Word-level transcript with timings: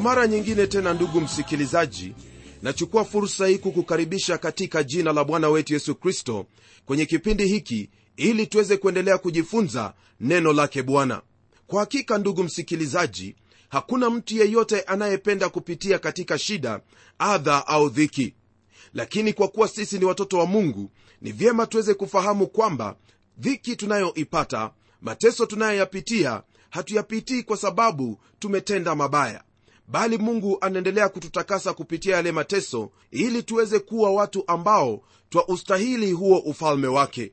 kwa 0.00 0.08
mara 0.14 0.26
nyingine 0.26 0.66
tena 0.66 0.94
ndugu 0.94 1.20
msikilizaji 1.20 2.14
nachukua 2.62 3.04
fursa 3.04 3.46
hii 3.46 3.58
kukukaribisha 3.58 4.38
katika 4.38 4.82
jina 4.82 5.12
la 5.12 5.24
bwana 5.24 5.48
wetu 5.48 5.72
yesu 5.72 5.94
kristo 5.94 6.46
kwenye 6.86 7.06
kipindi 7.06 7.46
hiki 7.48 7.90
ili 8.16 8.46
tuweze 8.46 8.76
kuendelea 8.76 9.18
kujifunza 9.18 9.94
neno 10.20 10.52
lake 10.52 10.82
bwana. 10.82 11.22
Kwa 11.66 11.80
hakika 11.80 12.18
ndugu 12.18 12.42
msikilizaji 12.44 13.36
hakuna 13.68 14.10
mtu 14.10 14.34
yeyote 14.36 14.80
anayependa 14.80 15.48
kupitia 15.48 15.98
katika 15.98 16.38
shida 16.38 16.80
adha 17.18 17.66
au 17.66 17.88
dhiki. 17.88 18.34
Lakini 18.94 19.32
kwa 19.32 19.48
kuwa 19.48 19.68
sisi 19.68 19.98
ni 19.98 20.04
watoto 20.04 20.38
wa 20.38 20.46
mungu 20.46 20.90
ni 21.20 21.32
vyema 21.32 21.66
tuweze 21.66 21.94
kufahamu 21.94 22.46
kwamba 22.46 22.96
dhiki 23.38 23.76
tunayoipata 23.76 24.70
mateso 25.00 25.46
tunayoyapitia 25.46 26.42
hatuyapitii 26.70 27.42
kwa 27.42 27.56
sababu 27.56 28.18
tumetenda 28.38 28.94
mabaya 28.94 29.44
bali 29.90 30.18
mungu 30.18 30.58
anaendelea 30.60 31.08
kututakasa 31.08 31.72
kupitia 31.72 32.16
yale 32.16 32.32
mateso 32.32 32.90
ili 33.10 33.42
tuweze 33.42 33.78
kuwa 33.78 34.10
watu 34.12 34.44
ambao 34.46 35.02
twa 35.28 35.48
ustahili 35.48 36.12
huo 36.12 36.38
ufalme 36.38 36.86
wake. 36.86 37.32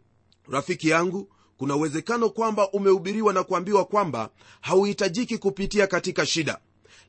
Rafiki 0.49 0.89
yangu 0.89 1.29
kuna 1.57 1.75
uwezekano 1.75 2.29
kwamba 2.29 2.71
umehubiriwa 2.71 3.33
na 3.33 3.43
kuambiwa 3.43 3.85
kwamba 3.85 4.29
hauhitajiki 4.61 5.37
kupitia 5.37 5.87
katika 5.87 6.25
shida. 6.25 6.59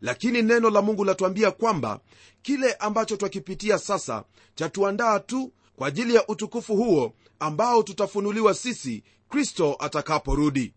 Lakini 0.00 0.42
neno 0.42 0.70
la 0.70 0.82
mungu 0.82 1.04
latuambia 1.04 1.50
kwamba 1.50 2.00
kile 2.42 2.72
ambacho 2.72 3.16
twakipitia 3.16 3.78
sasa 3.78 4.24
chatuandaa 4.54 5.20
tu 5.20 5.52
kwa 5.76 5.88
ajili 5.88 6.14
ya 6.14 6.26
utukufu 6.28 6.76
huo 6.76 7.12
ambao 7.40 7.82
tutafunuliwa 7.82 8.54
sisi 8.54 9.02
kristo 9.28 9.76
atakaporudi 9.78 10.72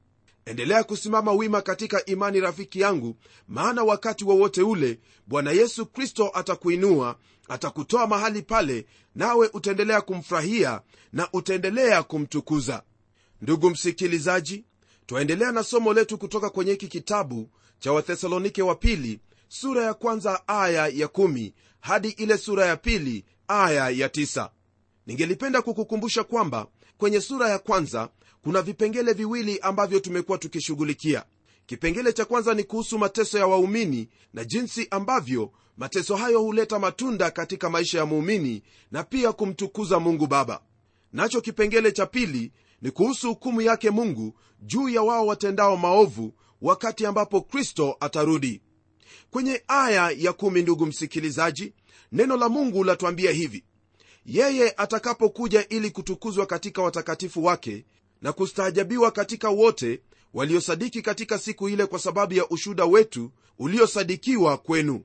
endelea 0.52 0.84
kusimama 0.84 1.32
wima 1.32 1.62
katika 1.62 2.06
imani 2.06 2.40
rafiki 2.40 2.80
yangu 2.80 3.16
maana 3.48 3.84
wakati 3.84 4.26
wowote 4.26 4.62
wa 4.62 4.70
ule 4.70 5.00
bwana 5.28 5.52
yesu 5.52 5.86
kristo 5.86 6.32
atakuinua 6.34 7.16
atakutoa 7.50 8.08
mahali 8.08 8.42
pale 8.42 8.86
nawe 9.16 9.50
utaendelea 9.54 10.02
kumfurahia 10.02 10.82
na 11.14 11.28
utaendelea 11.34 12.04
kumtukuza. 12.04 12.84
Ndugu 13.42 13.70
msikilizaji 13.70 14.66
twaendelea 15.06 15.52
na 15.52 15.64
somo 15.64 15.94
letu 15.94 16.18
kutoka 16.18 16.50
kwenye 16.50 16.72
hiki 16.72 16.88
kitabu 16.88 17.50
cha 17.80 17.92
wathesalonike 17.94 18.62
wa 18.62 18.76
pili 18.76 19.20
sura 19.48 19.84
ya 19.84 19.94
kwanza 19.94 20.48
aya 20.48 20.88
ya 20.88 21.08
kumi 21.08 21.54
hadi 21.80 22.10
ile 22.10 22.38
sura 22.38 22.66
ya 22.66 22.78
pili 22.78 23.26
aya 23.48 23.90
ya 23.90 24.10
tisa. 24.10 24.52
Ningelipenda 25.08 25.62
kukukumbusha 25.62 26.24
kwamba 26.24 26.68
kwenye 26.98 27.22
sura 27.22 27.50
ya 27.50 27.60
kwanza 27.60 28.10
kuna 28.44 28.61
vipengele 28.61 29.14
viwili 29.14 29.59
ambavyo 29.59 30.00
tumekuwa 30.00 30.38
tukishughulikia. 30.38 31.23
Kipengele 31.66 32.13
cha 32.13 32.25
kwanza 32.25 32.53
ni 32.53 32.63
kuhusu 32.63 33.00
mateso 33.00 33.38
ya 33.38 33.47
waumini 33.47 34.09
na 34.34 34.44
jinsi 34.46 34.88
ambavyo 34.91 35.52
mateso 35.78 36.16
hayo 36.16 36.41
huleta 36.41 36.80
matunda 36.80 37.31
katika 37.31 37.69
maisha 37.69 37.97
ya 37.97 38.06
muumini 38.06 38.63
na 38.91 39.03
pia 39.03 39.31
kumtukuza 39.34 40.00
mungu 40.00 40.28
baba. 40.28 40.62
Nacho 41.13 41.41
kipengele 41.41 41.91
cha 41.91 42.06
pili 42.06 42.51
ni 42.81 42.91
kuhusu 42.91 43.28
hukumu 43.28 43.62
yake 43.62 43.90
mungu 43.90 44.34
juu 44.62 44.90
ya 44.90 45.01
wao 45.01 45.28
watendao 45.28 45.78
maovu 45.78 46.34
wakati 46.62 47.06
ambapo 47.06 47.41
kristo 47.41 47.97
atarudi. 48.00 48.62
Kwenye 49.31 49.63
aya 49.68 50.12
ya 50.18 50.34
kumi 50.34 50.62
ndugu 50.62 50.85
msikilizaji 50.85 51.74
neno 52.12 52.38
la 52.38 52.50
mungu 52.50 52.84
latuambia 52.84 53.31
hivi. 53.31 53.63
Yeye 54.25 54.74
atakapokuja 54.78 55.68
ili 55.68 55.90
kutukuzwa 55.91 56.46
katika 56.46 56.81
watakatifu 56.81 57.44
wake 57.44 57.85
na 58.22 58.34
kustaajabiwa 58.34 59.12
katika 59.12 59.50
wote 59.50 60.02
waliosadiki 60.34 61.02
katika 61.02 61.38
siku 61.38 61.70
ile 61.70 61.86
kwa 61.86 62.00
sababu 62.00 62.34
ya 62.34 62.50
ushuda 62.50 62.86
wetu 62.86 63.32
uliosadikiwa 63.59 64.58
kwenu. 64.58 65.02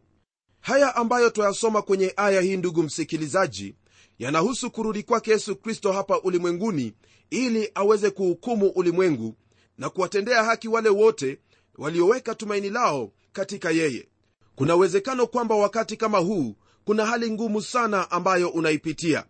Haya 0.61 0.97
ambayo 0.97 1.31
twayasoma 1.31 1.83
kwenye 1.83 2.13
aya 2.17 2.41
hii 2.41 2.57
ndugu 2.57 2.83
msikilizaji 2.83 3.75
yanahusu 4.19 4.71
kurudi 4.71 5.03
kwake 5.03 5.31
yesu 5.31 5.57
kristo 5.57 5.93
hapa 5.93 6.21
ulimwenguni 6.21 6.93
ili 7.31 7.71
aweze 7.75 8.11
kuhukumu 8.11 8.69
ulimwengu 8.69 9.35
na 9.79 9.91
kuwatendea 9.91 10.45
haki 10.45 10.69
wale 10.69 10.89
wote 10.89 11.39
walioweka 11.79 12.35
tumaini 12.35 12.71
lao 12.71 13.13
katika 13.33 13.71
yeye. 13.71 14.09
Kuna 14.55 14.77
uwezekano 14.77 15.27
kwamba 15.27 15.55
wakati 15.57 15.97
kama 15.97 16.19
huu 16.19 16.57
kuna 16.85 17.07
hali 17.07 17.31
ngumu 17.31 17.63
sana 17.63 18.11
ambayo 18.11 18.49
unaipitia. 18.49 19.25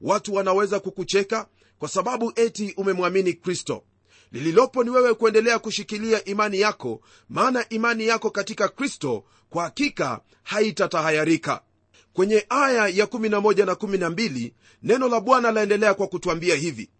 Watu 0.00 0.34
wanaweza 0.34 0.80
kukucheka 0.80 1.46
kwa 1.82 1.88
sababu 1.88 2.32
eti 2.36 2.74
umemwamini 2.76 3.32
kristo. 3.32 3.84
Lililopo 4.32 4.84
ni 4.84 4.90
wewe 4.90 5.14
kuendelea 5.14 5.58
kushikilia 5.58 6.24
imani 6.24 6.60
yako 6.60 7.00
maana 7.28 7.68
imani 7.68 8.06
yako 8.06 8.30
katika 8.30 8.68
kristo 8.68 9.24
kwa 9.50 9.62
hakika 9.64 10.20
haitatahayarika. 10.42 11.62
Kwenye 12.12 12.46
aya 12.48 12.88
ya 12.88 13.06
11 13.06 13.66
na 13.66 13.72
12 13.72 14.52
neno 14.82 15.08
la 15.08 15.20
bwana 15.20 15.50
laendelea 15.52 15.94
kwa 15.94 16.06
kutwambia 16.06 16.54
hivi. 16.56 16.90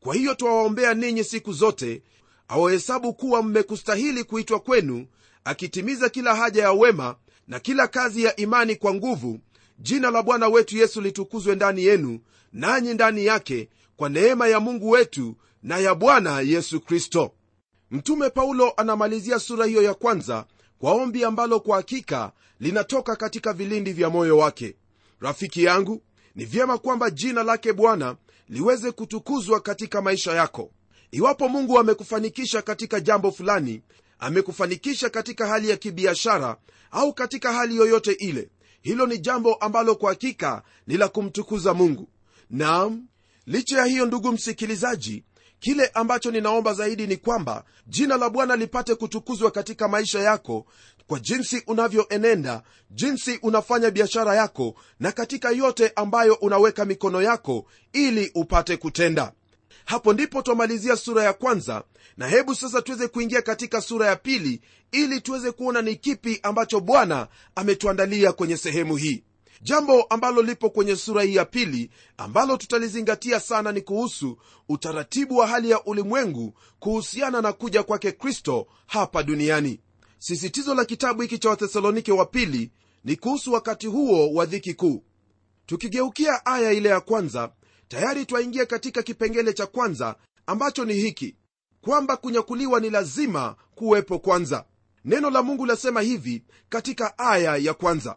Kwa 0.00 0.14
hiyo 0.14 0.34
twawaombea 0.34 0.94
ninyi 0.94 1.24
siku 1.24 1.52
zote 1.52 2.02
awahesabu 2.48 3.14
kuwa 3.14 3.42
mmekustahili 3.42 4.24
kuitwa 4.24 4.60
kwenu 4.60 5.06
akitimiza 5.44 6.08
kila 6.08 6.34
haja 6.34 6.62
ya 6.62 6.72
wema 6.72 7.16
na 7.48 7.60
kila 7.60 7.88
kazi 7.88 8.24
ya 8.24 8.36
imani 8.36 8.76
kwa 8.76 8.94
nguvu. 8.94 9.40
Jina 9.78 10.10
la 10.10 10.22
bwana 10.22 10.48
wetu 10.48 10.76
yesu 10.76 11.00
litukuzwe 11.00 11.54
ndani 11.54 11.84
yenu 11.84 12.20
nanyi 12.52 12.94
ndani 12.94 13.24
yake 13.26 13.68
kwa 13.96 14.08
neema 14.08 14.48
ya 14.48 14.60
mungu 14.60 14.90
wetu 14.90 15.36
na 15.62 15.78
ya 15.78 15.94
bwana 15.94 16.40
yesu 16.40 16.80
kristo. 16.80 17.32
Mtume 17.90 18.30
paulo 18.30 18.72
anamalizia 18.76 19.38
sura 19.38 19.66
hiyo 19.66 19.82
ya 19.82 19.94
kwanza 19.94 20.46
kwa 20.78 20.92
ombi 20.92 21.24
ambalo 21.24 21.60
kwa 21.60 21.76
hakika 21.76 22.32
linatoka 22.60 23.16
katika 23.16 23.52
vilindi 23.52 23.92
vya 23.92 24.10
moyo 24.10 24.38
wake. 24.38 24.76
Rafiki 25.20 25.64
yangu 25.64 26.02
ni 26.34 26.44
vyema 26.44 26.78
kwamba 26.78 27.10
jina 27.10 27.42
lake 27.42 27.72
bwana 27.72 28.16
liweze 28.48 28.92
kutukuzwa 28.92 29.60
katika 29.60 30.02
maisha 30.02 30.32
yako. 30.32 30.70
Iwapo 31.10 31.48
mungu 31.48 31.78
amekufanikisha 31.78 32.62
katika 32.62 33.00
jambo 33.00 33.32
fulani 33.32 33.82
amekufanikisha 34.18 35.10
katika 35.10 35.46
hali 35.46 35.70
ya 35.70 35.76
kibiashara 35.76 36.56
au 36.90 37.12
katika 37.14 37.52
hali 37.52 37.76
yoyote 37.76 38.12
ile 38.12 38.48
hilo 38.82 39.06
ni 39.06 39.18
jambo 39.18 39.54
ambalo 39.54 39.94
kwa 39.94 40.10
hakika 40.10 40.62
ni 40.86 40.96
la 40.96 41.08
kumtukuza 41.08 41.74
mungu. 41.74 42.08
Naam 42.50 43.06
licha 43.46 43.78
ya 43.78 43.84
hiyo 43.84 44.06
ndugu 44.06 44.32
msikilizaji 44.32 45.24
kile 45.60 45.86
ambacho 45.94 46.30
ninaomba 46.30 46.74
zaidi 46.74 47.06
ni 47.06 47.16
kwamba 47.16 47.64
jina 47.86 48.16
la 48.16 48.30
bwana 48.30 48.56
lipate 48.56 48.94
kutukuzwa 48.94 49.50
katika 49.50 49.88
maisha 49.88 50.18
yako 50.20 50.66
kwa 51.06 51.20
jinsi 51.20 51.62
unavyoenenda 51.66 52.62
jinsi 52.90 53.38
unafanya 53.42 53.90
biashara 53.90 54.34
yako 54.34 54.74
na 55.00 55.12
katika 55.12 55.50
yote 55.50 55.92
ambayo 55.96 56.34
unaweka 56.34 56.84
mikono 56.84 57.22
yako 57.22 57.66
ili 57.92 58.30
upate 58.34 58.76
kutenda. 58.76 59.32
Hapo 59.84 60.12
ndipo 60.12 60.42
twamalizia 60.42 60.96
sura 60.96 61.22
ya 61.24 61.32
kwanza 61.32 61.84
na 62.16 62.28
hebu 62.28 62.54
sasa 62.54 62.82
tuweze 62.82 63.08
kuingia 63.08 63.42
katika 63.42 63.80
sura 63.80 64.06
ya 64.06 64.16
pili 64.16 64.60
ili 64.92 65.20
tuweze 65.20 65.52
kuona 65.52 65.82
ni 65.82 65.96
kipi 65.96 66.40
ambacho 66.42 66.80
bwana 66.80 67.28
ametuandalia 67.54 68.32
kwenye 68.32 68.56
sehemu 68.56 68.96
hii 68.96 69.24
jambo 69.62 70.02
ambalo 70.02 70.42
lipo 70.42 70.70
kwenye 70.70 70.96
sura 70.96 71.22
hii 71.22 71.34
ya 71.34 71.44
pili 71.44 71.90
ambalo 72.16 72.56
tutalizingatia 72.56 73.40
sana 73.40 73.72
ni 73.72 73.80
kuhusu 73.80 74.38
utaratibu 74.68 75.36
wa 75.36 75.46
hali 75.46 75.70
ya 75.70 75.84
ulimwengu 75.84 76.54
kuhusiana 76.78 77.40
na 77.42 77.52
kuja 77.52 77.82
kwake 77.82 78.12
kristo 78.12 78.66
hapa 78.86 79.22
duniani. 79.22 79.80
Sisitizo 80.18 80.74
la 80.74 80.84
kitabu 80.84 81.22
hiki 81.22 81.38
cha 81.38 81.48
wathesalonike 81.50 82.12
wa 82.12 82.26
pili 82.26 82.70
ni 83.04 83.16
kuhusu 83.16 83.52
wakati 83.52 83.86
huo 83.86 84.32
wa 84.32 84.46
dhiki 84.46 84.74
kuu. 84.74 85.02
Tukigeukia 85.66 86.46
aya 86.46 86.72
ile 86.72 86.88
ya 86.88 87.00
kwanza 87.00 87.52
tayari 87.88 88.26
twaingia 88.26 88.66
katika 88.66 89.02
kipengele 89.02 89.52
cha 89.52 89.66
kwanza 89.66 90.16
ambacho 90.46 90.84
ni 90.84 90.94
hiki 90.94 91.36
kwamba 91.80 92.16
kunyakuliwa 92.16 92.80
ni 92.80 92.90
lazima 92.90 93.56
kuwepo 93.74 94.18
kwanza. 94.18 94.64
Neno 95.04 95.30
la 95.30 95.42
mungu 95.42 95.66
lasema 95.66 96.00
hivi 96.00 96.42
katika 96.68 97.18
aya 97.18 97.56
ya 97.56 97.74
kwanza 97.74 98.16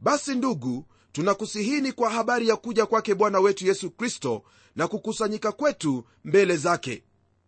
basi 0.00 0.34
ndugu 0.34 0.84
tunakusihini 1.12 1.92
kwa 1.92 2.10
habari 2.10 2.48
ya 2.48 2.56
kuja 2.56 2.86
kwake 2.86 3.14
bwana 3.14 3.40
wetu 3.40 3.66
yesu 3.66 3.90
kristo 3.90 4.42
na 4.76 4.88
kukusanyika 4.88 5.52
kwetu 5.52 6.04
mbele 6.24 6.56
zake. 6.56 7.02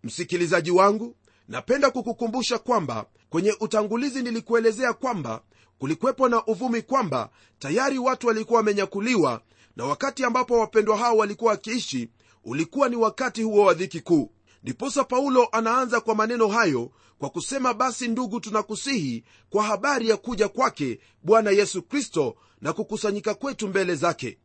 Msikilizaji 0.04 0.70
wangu 0.70 1.16
napenda 1.48 1.90
kukukumbusha 1.90 2.58
kwamba 2.58 3.06
kwenye 3.30 3.54
utangulizi 3.60 4.22
nilikuelezea 4.22 4.92
kwamba 4.92 5.42
kulikuwepo 5.78 6.28
na 6.28 6.46
uvumi 6.46 6.82
kwamba 6.82 7.30
tayari 7.58 7.98
watu 7.98 8.26
walikuwa 8.26 8.56
wamenyakuliwa 8.56 9.42
na 9.76 9.84
wakati 9.84 10.24
ambapo 10.24 10.58
wapendwa 10.58 10.96
hao 10.96 11.16
walikuwa 11.16 11.50
wakiishi 11.50 12.08
ulikuwa 12.44 12.88
ni 12.88 12.96
wakati 12.96 13.42
huo 13.42 13.64
wa 13.64 13.74
dhiki 13.74 14.00
kuu 14.00 14.30
ndiposa 14.62 15.04
paulo 15.04 15.48
anaanza 15.52 16.00
kwa 16.00 16.14
maneno 16.14 16.48
hayo 16.48 16.90
kwa 17.18 17.30
kusema 17.30 17.74
basi 17.74 18.08
ndugu 18.08 18.40
tunakusihi 18.40 19.24
kwa 19.50 19.62
habari 19.64 20.08
ya 20.08 20.16
kuja 20.16 20.48
kwake 20.48 21.00
bwana 21.22 21.50
yesu 21.50 21.82
kristo 21.82 22.36
na 22.60 22.72
kukusanyika 22.72 23.34
kwetu 23.34 23.68
mbele 23.68 23.94
zake. 23.94 24.38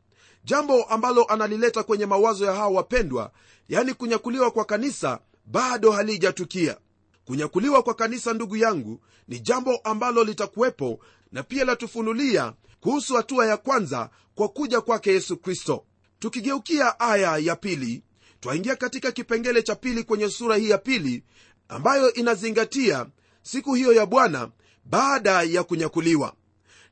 Jambo 0.44 0.83
ambalo 0.83 1.24
analileta 1.24 1.83
kwenye 1.83 2.06
mawazo 2.06 2.45
ya 2.45 2.54
hawa 2.54 2.68
wapendwa 2.68 3.31
yani 3.69 3.94
kunyakuliwa 3.94 4.51
kwa 4.51 4.65
kanisa 4.65 5.19
bado 5.45 5.92
halijatukia. 5.92 6.77
Kunyakuliwa 7.25 7.83
kwa 7.83 7.94
kanisa 7.94 8.33
ndugu 8.33 8.57
yangu 8.57 9.00
ni 9.27 9.39
jambo 9.39 9.77
ambalo 9.83 10.24
litakuwepo 10.24 11.00
na 11.31 11.44
pia 11.44 11.65
latufunulia 11.65 12.54
kuhusu 12.80 13.15
hatua 13.15 13.45
ya 13.45 13.57
kwanza 13.57 14.10
kwa 14.36 14.50
kuja 14.50 14.81
kwake 14.81 15.12
yesu 15.12 15.38
kristo. 15.38 15.86
Tukigeukia 16.19 17.00
aya 17.00 17.38
ya 17.38 17.56
pili 17.56 18.04
twaingia 18.44 18.75
katika 18.75 19.12
kipengele 19.12 19.62
cha 19.62 19.75
pili 19.75 20.04
kwenye 20.04 20.30
sura 20.30 20.56
hii 20.56 20.69
ya 20.69 20.78
pili 20.78 21.24
ambayo 21.69 22.13
inazingatia 22.13 23.06
siku 23.42 23.74
hiyo 23.74 23.94
ya 23.94 24.06
bwana 24.06 24.50
baada 24.86 25.42
ya 25.44 25.63
kunyakuliwa. 25.63 26.34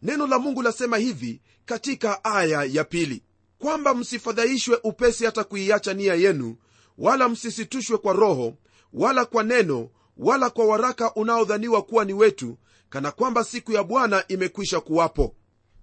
Neno 0.01 0.27
la 0.27 0.39
mungu 0.39 0.61
lasema 0.61 0.97
hivi 0.97 1.41
katika 1.65 2.23
aya 2.23 2.63
ya 2.63 2.83
pili 2.83 3.23
kwamba 3.59 3.93
msifadhaishwe 3.93 4.79
upesi 4.83 5.25
hata 5.25 5.43
kuiacha 5.43 5.93
nia 5.93 6.15
yenu 6.15 6.55
wala 6.97 7.29
msisitushwe 7.29 7.97
kwa 7.97 8.13
roho 8.13 8.53
wala 8.93 9.25
kwa 9.25 9.43
neno 9.43 9.89
wala 10.17 10.49
kwa 10.49 10.65
waraka 10.65 11.13
unaodhaniwa 11.13 11.81
kuwa 11.81 12.05
ni 12.05 12.13
wetu 12.13 12.57
kana 12.89 13.11
kwamba 13.11 13.43
siku 13.43 13.71
ya 13.71 13.83
bwana 13.83 14.23
imekwisha 14.27 14.79
kuwapo. 14.79 15.35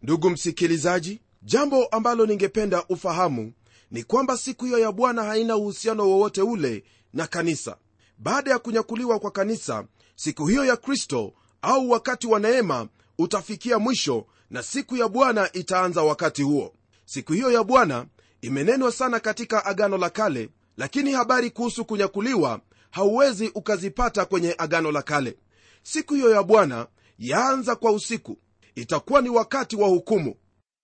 Ndugu 0.03 0.31
msikilizaji 0.31 1.21
jambo 1.43 1.87
ambalo 1.87 2.26
ningependa 2.26 2.85
ufahamu 2.88 3.53
ni 3.90 4.02
kwamba 4.05 4.37
siku 4.37 4.64
hiyo 4.64 4.79
ya 4.79 4.93
bwana 4.93 5.25
haina 5.25 5.56
uhusiano 5.56 6.08
wowote 6.11 6.43
ule 6.43 6.85
na 7.12 7.26
kanisa. 7.26 7.76
Baada 8.19 8.50
ya 8.50 8.58
kunyakuliwa 8.58 9.19
kwa 9.19 9.31
kanisa 9.31 9.85
siku 10.17 10.46
hiyo 10.46 10.64
ya 10.64 10.76
kristo 10.76 11.32
au 11.62 11.90
wakati 11.90 12.26
wa 12.26 12.40
neema 12.40 12.88
utafikia 13.19 13.79
mwisho 13.79 14.26
na 14.50 14.62
siku 14.62 14.96
ya 14.96 15.08
bwana 15.08 15.52
itaanza 15.52 16.02
wakati 16.02 16.43
huo. 16.43 16.75
Siku 17.05 17.32
hiyo 17.32 17.50
ya 17.50 17.64
bwana 17.64 18.06
imenenwa 18.40 18.93
sana 18.93 19.20
katika 19.20 19.64
agano 19.64 19.99
la 19.99 20.11
kale 20.11 20.50
lakini 20.76 21.12
habari 21.12 21.50
kuhusu 21.50 21.85
kunyakuliwa 21.85 22.61
hauwezi 22.90 23.49
ukazipata 23.55 24.25
kwenye 24.25 24.55
agano 24.58 24.93
la 24.93 25.02
kale. 25.02 25.37
Siku 25.82 26.14
hiyo 26.14 26.31
ya 26.31 26.43
bwana 26.43 26.87
yaanza 27.19 27.76
kwa 27.76 27.93
usiku. 27.93 28.38
Itakuwa 28.75 29.20
ni 29.20 29.29
wakati 29.29 29.76
wa 29.76 29.88
hukumu. 29.88 30.35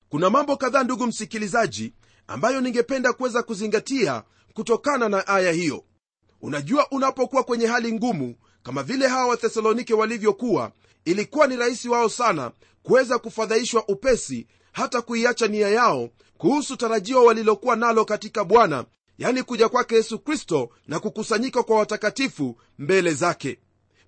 Kuna 0.08 0.30
mambo 0.30 0.56
kadhaa 0.56 0.84
ndugu 0.84 1.06
msikilizaji 1.06 1.92
ambayo 2.26 2.60
ningependa 2.60 3.12
kuweza 3.12 3.42
kuzingatia 3.42 4.22
kutokana 4.54 5.08
na 5.08 5.26
aya 5.26 5.52
hiyo. 5.52 5.84
Unajua 6.42 6.90
unapokuwa 6.90 7.42
kwenye 7.42 7.66
hali 7.66 7.92
ngumu 7.92 8.34
kama 8.62 8.82
vile 8.82 9.08
hawa 9.08 9.26
wathesalonike 9.26 9.94
walivyokuwa 9.94 10.72
ilikuwa 11.04 11.46
ni 11.46 11.56
rahisi 11.56 11.88
wao 11.88 12.08
sana 12.08 12.52
kuweza 12.82 13.18
kufadhaishwa 13.18 13.88
upesi 13.88 14.46
hata 14.72 15.02
kuiacha 15.02 15.46
nia 15.46 15.68
yao 15.68 16.08
kuhusu 16.38 16.76
tarajio 16.76 17.24
walilokuwa 17.24 17.76
nalo 17.76 18.04
katika 18.04 18.44
bwana 18.44 18.84
yani 19.18 19.42
kuja 19.42 19.68
kwake 19.68 19.94
yesu 19.94 20.18
kristo 20.18 20.70
na 20.86 21.00
kukusanyika 21.00 21.62
kwa 21.62 21.78
watakatifu 21.78 22.56
mbele 22.78 23.14
zake. 23.14 23.58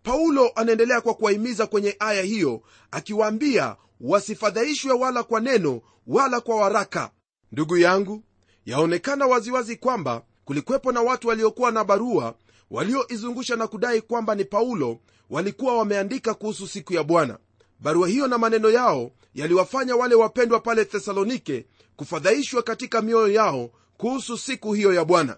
Paulo 0.03 0.51
anaendelea 0.55 1.01
kwa 1.01 1.15
kuwahimiza 1.15 1.67
kwenye 1.67 1.97
aya 1.99 2.23
hiyo 2.23 2.63
akiwaambia 2.91 3.77
wasifadhaishwe 4.01 4.93
wala 4.93 5.23
kwa 5.23 5.41
neno 5.41 5.81
wala 6.07 6.41
kwa 6.41 6.57
waraka 6.57 7.11
ndugu 7.53 7.77
yangu 7.77 8.23
yaonekana 8.67 9.27
waziwazi 9.27 9.77
kwamba 9.77 10.23
kulikwepo 10.45 10.93
na 10.93 11.03
watu 11.03 11.29
waliokuwa 11.29 11.71
na 11.71 11.85
barua 11.85 12.35
walioizungusha 12.71 13.57
na 13.57 13.67
kudai 13.67 14.01
kwamba 14.01 14.35
ni 14.35 14.45
paulo 14.45 14.99
walikuwa 15.31 15.79
wameandika 15.79 16.35
kuhusu 16.35 16.69
siku 16.69 16.95
ya 16.95 17.03
bwana. 17.03 17.39
Barua 17.81 18.09
hiyo 18.09 18.27
na 18.27 18.39
maneno 18.39 18.71
yao 18.71 19.11
yaliwafanya 19.35 19.97
wale 19.97 20.15
wapendwa 20.15 20.61
pale 20.61 20.85
thesalonike 20.85 21.67
kufadhaishwa 21.97 22.63
katika 22.63 23.03
mioyo 23.03 23.29
yao 23.33 23.71
kuhusu 23.97 24.39
siku 24.39 24.73
hiyo 24.73 24.95
ya 24.95 25.05
bwana. 25.05 25.37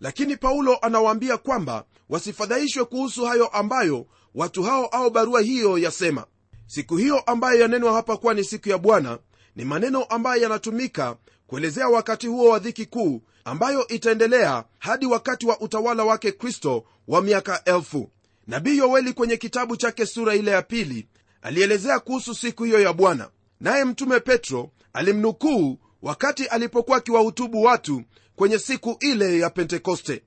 Lakini 0.00 0.36
paulo 0.36 0.78
anawaambia 0.82 1.36
kwamba 1.36 1.84
wasifadhaishwe 2.08 2.84
kuhusu 2.84 3.24
hayo 3.24 3.46
ambayo 3.46 4.06
watu 4.34 4.62
hao 4.62 4.86
au 4.86 5.10
barua 5.10 5.40
hiyo 5.40 5.78
yasema. 5.78 6.26
Siku 6.66 6.96
hiyo 6.96 7.18
ambayo 7.20 7.60
yanenwa 7.60 7.92
hapa 7.92 8.16
kuwa 8.16 8.34
ni 8.34 8.44
siku 8.44 8.68
ya 8.68 8.78
bwana 8.78 9.18
ni 9.56 9.64
maneno 9.64 10.04
ambayo 10.04 10.42
yanatumika 10.42 11.16
kuelezea 11.48 11.88
wakati 11.88 12.26
huo 12.26 12.48
wa 12.48 12.58
dhiki 12.58 12.86
kuu 12.86 13.22
ambayo 13.44 13.88
itaendelea 13.88 14.64
hadi 14.78 15.06
wakati 15.06 15.46
wa 15.46 15.60
utawala 15.60 16.04
wake 16.04 16.32
kristo 16.32 16.84
wa 17.08 17.22
miaka 17.22 17.64
elfu. 17.64 18.10
Nabii 18.46 18.78
yoeli 18.78 19.12
kwenye 19.12 19.36
kitabu 19.36 19.76
chake 19.76 20.06
sura 20.06 20.34
ile 20.34 20.50
ya 20.50 20.62
pili 20.62 21.08
alielezea 21.42 21.98
kuhusu 22.00 22.34
siku 22.34 22.64
hiyo 22.64 22.80
ya 22.80 22.92
bwana. 22.92 23.30
Naye 23.60 23.84
mtume 23.84 24.20
petro 24.20 24.70
alimnukuu 24.92 25.78
wakati 26.02 26.46
alipokuwa 26.46 26.96
akiwahutubu 26.96 27.62
watu 27.62 28.02
kwenye 28.36 28.58
siku 28.58 28.96
ile 29.00 29.38
ya 29.38 29.50
pentekoste. 29.50 30.22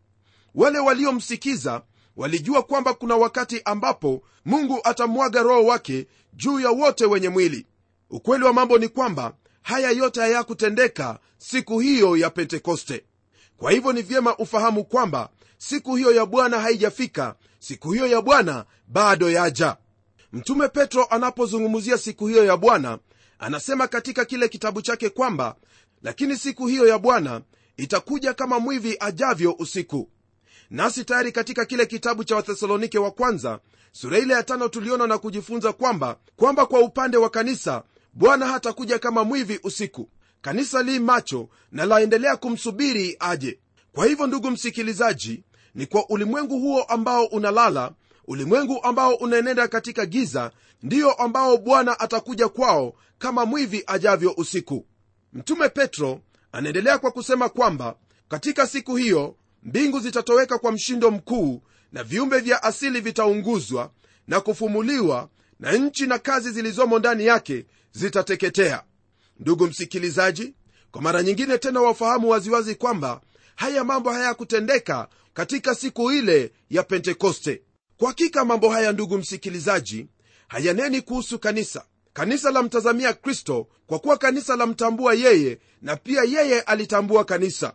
Wale 0.56 0.79
waliomsikiza 0.79 1.81
walijua 2.15 2.63
kwamba 2.63 2.94
kuna 2.94 3.15
wakati 3.15 3.62
ambapo 3.65 4.21
mungu 4.45 4.79
atamwaga 4.83 5.41
roho 5.44 5.65
wake 5.65 6.07
juu 6.33 6.59
ya 6.59 6.69
wote 6.69 7.06
wenye 7.06 7.29
mwili. 7.29 7.65
Ukweli 8.09 8.44
wa 8.44 8.53
mambo 8.53 8.77
ni 8.77 8.88
kwamba 8.88 9.33
haya 9.61 9.91
yote 9.91 10.19
hayakutendeka 10.21 11.19
siku 11.37 11.79
hiyo 11.79 12.17
ya 12.17 12.29
pentekoste. 12.29 13.03
Kwa 13.57 13.71
hivyo 13.71 13.93
ni 13.93 14.01
vyema 14.01 14.37
ufahamu 14.37 14.83
kwamba 14.85 15.29
siku 15.57 15.95
hiyo 15.95 16.11
ya 16.11 16.25
bwana 16.25 16.59
haijafika 16.59 17.35
siku 17.59 17.91
hiyo 17.91 18.07
ya 18.07 18.21
bwana 18.21 18.65
bado 18.87 19.29
yaja. 19.29 19.77
Mtume 20.33 20.67
petro 20.67 21.05
anapozungumzia 21.05 21.97
siku 21.97 22.27
hiyo 22.27 22.45
ya 22.45 22.57
bwana 22.57 22.99
anasema 23.39 23.87
katika 23.87 24.25
kile 24.25 24.47
kitabu 24.47 24.81
chake 24.81 25.09
kwamba 25.09 25.55
lakini 26.03 26.37
siku 26.37 26.67
hiyo 26.67 26.87
ya 26.87 26.99
bwana 26.99 27.41
itakuja 27.77 28.33
kama 28.33 28.59
mwivi 28.59 28.97
ajavyo 29.00 29.55
usiku. 29.59 30.09
Nasi 30.69 31.05
tayari 31.05 31.31
katika 31.31 31.65
kile 31.65 31.86
kitabu 31.86 32.24
cha 32.24 32.36
wathesalonike 32.36 33.00
wa 33.00 33.12
kwanza 33.12 33.59
sura 33.91 34.17
ile 34.17 34.33
ya 34.33 34.43
tano 34.43 34.67
tuliona 34.69 35.07
na 35.07 35.17
kujifunza 35.17 35.74
kwamba 35.74 36.17
kwamba 36.36 36.65
kwa 36.65 36.79
upande 36.79 37.17
wa 37.17 37.29
kanisa 37.29 37.83
bwana 38.13 38.48
hatakuja 38.48 39.00
kama 39.00 39.24
mwivi 39.24 39.60
usiku. 39.63 40.10
Kanisa 40.41 40.84
li 40.84 41.00
macho 41.00 41.50
na 41.72 41.86
laendelea 41.86 42.36
kumsubiri 42.38 43.18
aje. 43.20 43.60
Kwa 43.91 44.06
hivyo 44.06 44.27
ndugu 44.27 44.51
msikilizaji 44.51 45.44
ni 45.75 45.86
kwa 45.86 46.10
ulimwengu 46.10 46.60
huo 46.60 46.84
ambao 46.84 47.25
unalala 47.25 47.91
ulimwengu 48.27 48.84
ambao 48.84 49.13
unaenenda 49.15 49.68
katika 49.68 50.06
giza 50.06 50.51
ndiyo 50.84 51.13
ambao 51.13 51.58
bwana 51.58 52.00
atakuja 52.00 52.50
kwao 52.50 52.94
kama 53.18 53.46
mwivi 53.46 53.84
ajavyo 53.88 54.34
usiku. 54.38 54.86
Mtume 55.34 55.70
petro 55.70 56.22
anaendelea 56.51 56.98
kwa 56.98 57.12
kusema 57.12 57.50
kwamba 57.50 57.96
katika 58.27 58.68
siku 58.68 58.96
hiyo 58.96 59.36
mbingu 59.63 60.00
zitatoweka 60.00 60.58
kwa 60.58 60.72
mshindo 60.72 61.12
mkuu 61.12 61.62
na 61.91 62.03
viumbe 62.03 62.39
vya 62.39 62.63
asili 62.63 63.01
vitaunguzwa 63.01 63.91
na 64.27 64.41
kufumuliwa 64.41 65.30
na 65.60 65.72
nchi 65.74 66.08
na 66.08 66.20
kazi 66.20 66.51
zilizomo 66.51 67.00
ndani 67.00 67.25
yake 67.25 67.65
zitateketea. 67.91 68.83
Ndugu 69.39 69.67
msikilizaji 69.67 70.53
kwa 70.91 71.01
mara 71.01 71.24
nyingine 71.24 71.57
tena 71.57 71.81
wafahamu 71.81 72.29
waziwazi 72.29 72.75
kwamba 72.75 73.21
haya 73.55 73.83
mambo 73.83 74.12
hayakutendeka 74.12 75.07
katika 75.33 75.75
siku 75.75 76.12
ile 76.12 76.51
ya 76.69 76.83
pentekoste. 76.83 77.62
Kwa 77.98 78.07
hakika 78.07 78.45
mambo 78.45 78.69
haya 78.69 78.91
ndugu 78.91 79.17
msikilizaji 79.17 80.07
hayaneni 80.48 81.01
kuhusu 81.01 81.39
kanisa. 81.39 81.86
Kanisa 82.13 82.51
la 82.51 82.63
mtazamia 82.63 83.13
kristo 83.13 83.67
kwa 83.88 84.00
kuwa 84.00 84.17
kanisa 84.17 84.55
la 84.55 84.65
mtambua 84.65 85.13
yeye 85.13 85.60
na 85.81 85.95
pia 85.95 86.24
yeye 86.24 86.62
alitambua 86.62 87.25
kanisa. 87.25 87.74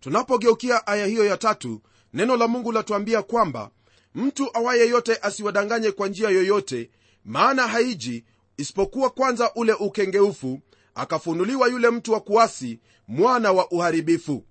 Tunapogeukia 0.00 0.86
aya 0.86 1.06
hiyo 1.06 1.24
ya 1.24 1.36
tatu 1.36 1.82
neno 2.14 2.36
la 2.36 2.48
mungu 2.48 2.72
latuambia 2.72 3.22
kwamba 3.22 3.70
mtu 4.14 4.50
awaye 4.56 4.88
yote 4.88 5.18
asiwadanganye 5.22 5.90
kwa 5.90 6.08
njia 6.08 6.30
yoyote 6.30 6.90
maana 7.24 7.66
haiji 7.68 8.24
isipokuwa 8.58 9.10
kwanza 9.10 9.54
ule 9.54 9.72
ukengeufu 9.72 10.60
akafunuliwa 10.94 11.68
yule 11.68 11.90
mtu 11.90 12.12
wa 12.12 12.20
kuasi 12.20 12.80
mwana 13.08 13.52
wa 13.52 13.70
uharibifu. 13.70 14.44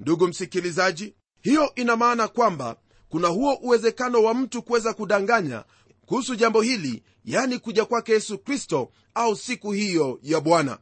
Ndugu 0.00 0.28
msikilizaji 0.28 1.14
hiyo 1.40 1.72
ina 1.74 1.96
maana 1.96 2.28
kwamba 2.28 2.76
kuna 3.08 3.28
huo 3.28 3.54
uwezekano 3.54 4.22
wa 4.22 4.34
mtu 4.34 4.62
kuweza 4.62 4.94
kudanganya 4.94 5.64
kuhusu 6.06 6.34
jambo 6.36 6.60
hili 6.62 7.02
yani 7.24 7.58
kuja 7.58 7.84
kwake 7.84 8.12
yesu 8.12 8.38
kristo 8.38 8.90
au 9.14 9.36
siku 9.36 9.72
hiyo 9.72 10.18
ya 10.22 10.40
bwana. 10.40 10.78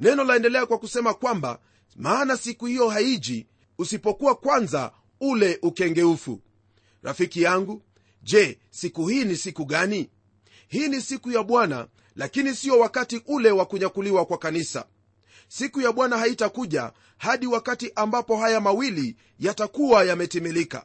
Neno 0.00 0.24
laendelea 0.24 0.66
kwa 0.66 0.78
kusema 0.78 1.14
kwamba 1.14 1.58
maana 1.96 2.36
siku 2.36 2.66
hiyo 2.66 2.88
haiji 2.88 3.46
usipokuwa 3.78 4.34
kwanza 4.34 4.92
ule 5.20 5.58
ukengeufu. 5.62 6.40
Rafiki 7.02 7.42
yangu 7.42 7.82
je 8.22 8.58
siku 8.70 9.06
hii 9.08 9.24
ni 9.24 9.36
siku 9.36 9.64
gani? 9.64 10.10
Hii 10.68 10.88
ni 10.88 11.00
siku 11.00 11.30
ya 11.32 11.42
bwana 11.42 11.88
lakini 12.16 12.54
siyo 12.54 12.78
wakati 12.78 13.22
ule 13.26 13.50
wa 13.50 13.64
kunyakuliwa 13.66 14.24
kwa 14.24 14.38
kanisa. 14.38 14.84
Siku 15.48 15.80
ya 15.80 15.92
bwana 15.92 16.18
haitakuja 16.18 16.92
hadi 17.18 17.46
wakati 17.46 17.92
ambapo 17.94 18.36
haya 18.36 18.60
mawili 18.60 19.16
yatakuwa 19.38 20.04
yametimilika. 20.04 20.84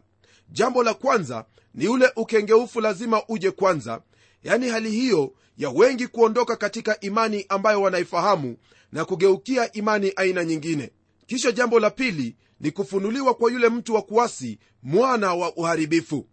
Jambo 0.51 0.83
la 0.83 0.93
kwanza 0.93 1.45
ni 1.73 1.87
ule 1.87 2.11
ukengeufu 2.15 2.81
lazima 2.81 3.21
uje 3.27 3.51
kwanza. 3.51 4.01
Yani 4.43 4.69
hali 4.69 4.91
hiyo 4.91 5.33
ya 5.57 5.69
wengi 5.69 6.07
kuondoka 6.07 6.55
katika 6.55 6.99
imani 6.99 7.45
ambayo 7.49 7.81
wanaifahamu 7.81 8.57
na 8.91 9.05
kugeukia 9.05 9.71
imani 9.71 10.13
aina 10.15 10.45
nyingine. 10.45 10.91
Kisha 11.27 11.51
jambo 11.51 11.79
la 11.79 11.89
pili 11.89 12.35
ni 12.59 12.71
kufunuliwa 12.71 13.33
kwa 13.33 13.51
yule 13.51 13.69
mtu 13.69 13.93
wa 13.95 14.01
kuasi 14.01 14.59
mwana 14.83 15.33
wa 15.33 15.55
uharibifu. 15.55 16.27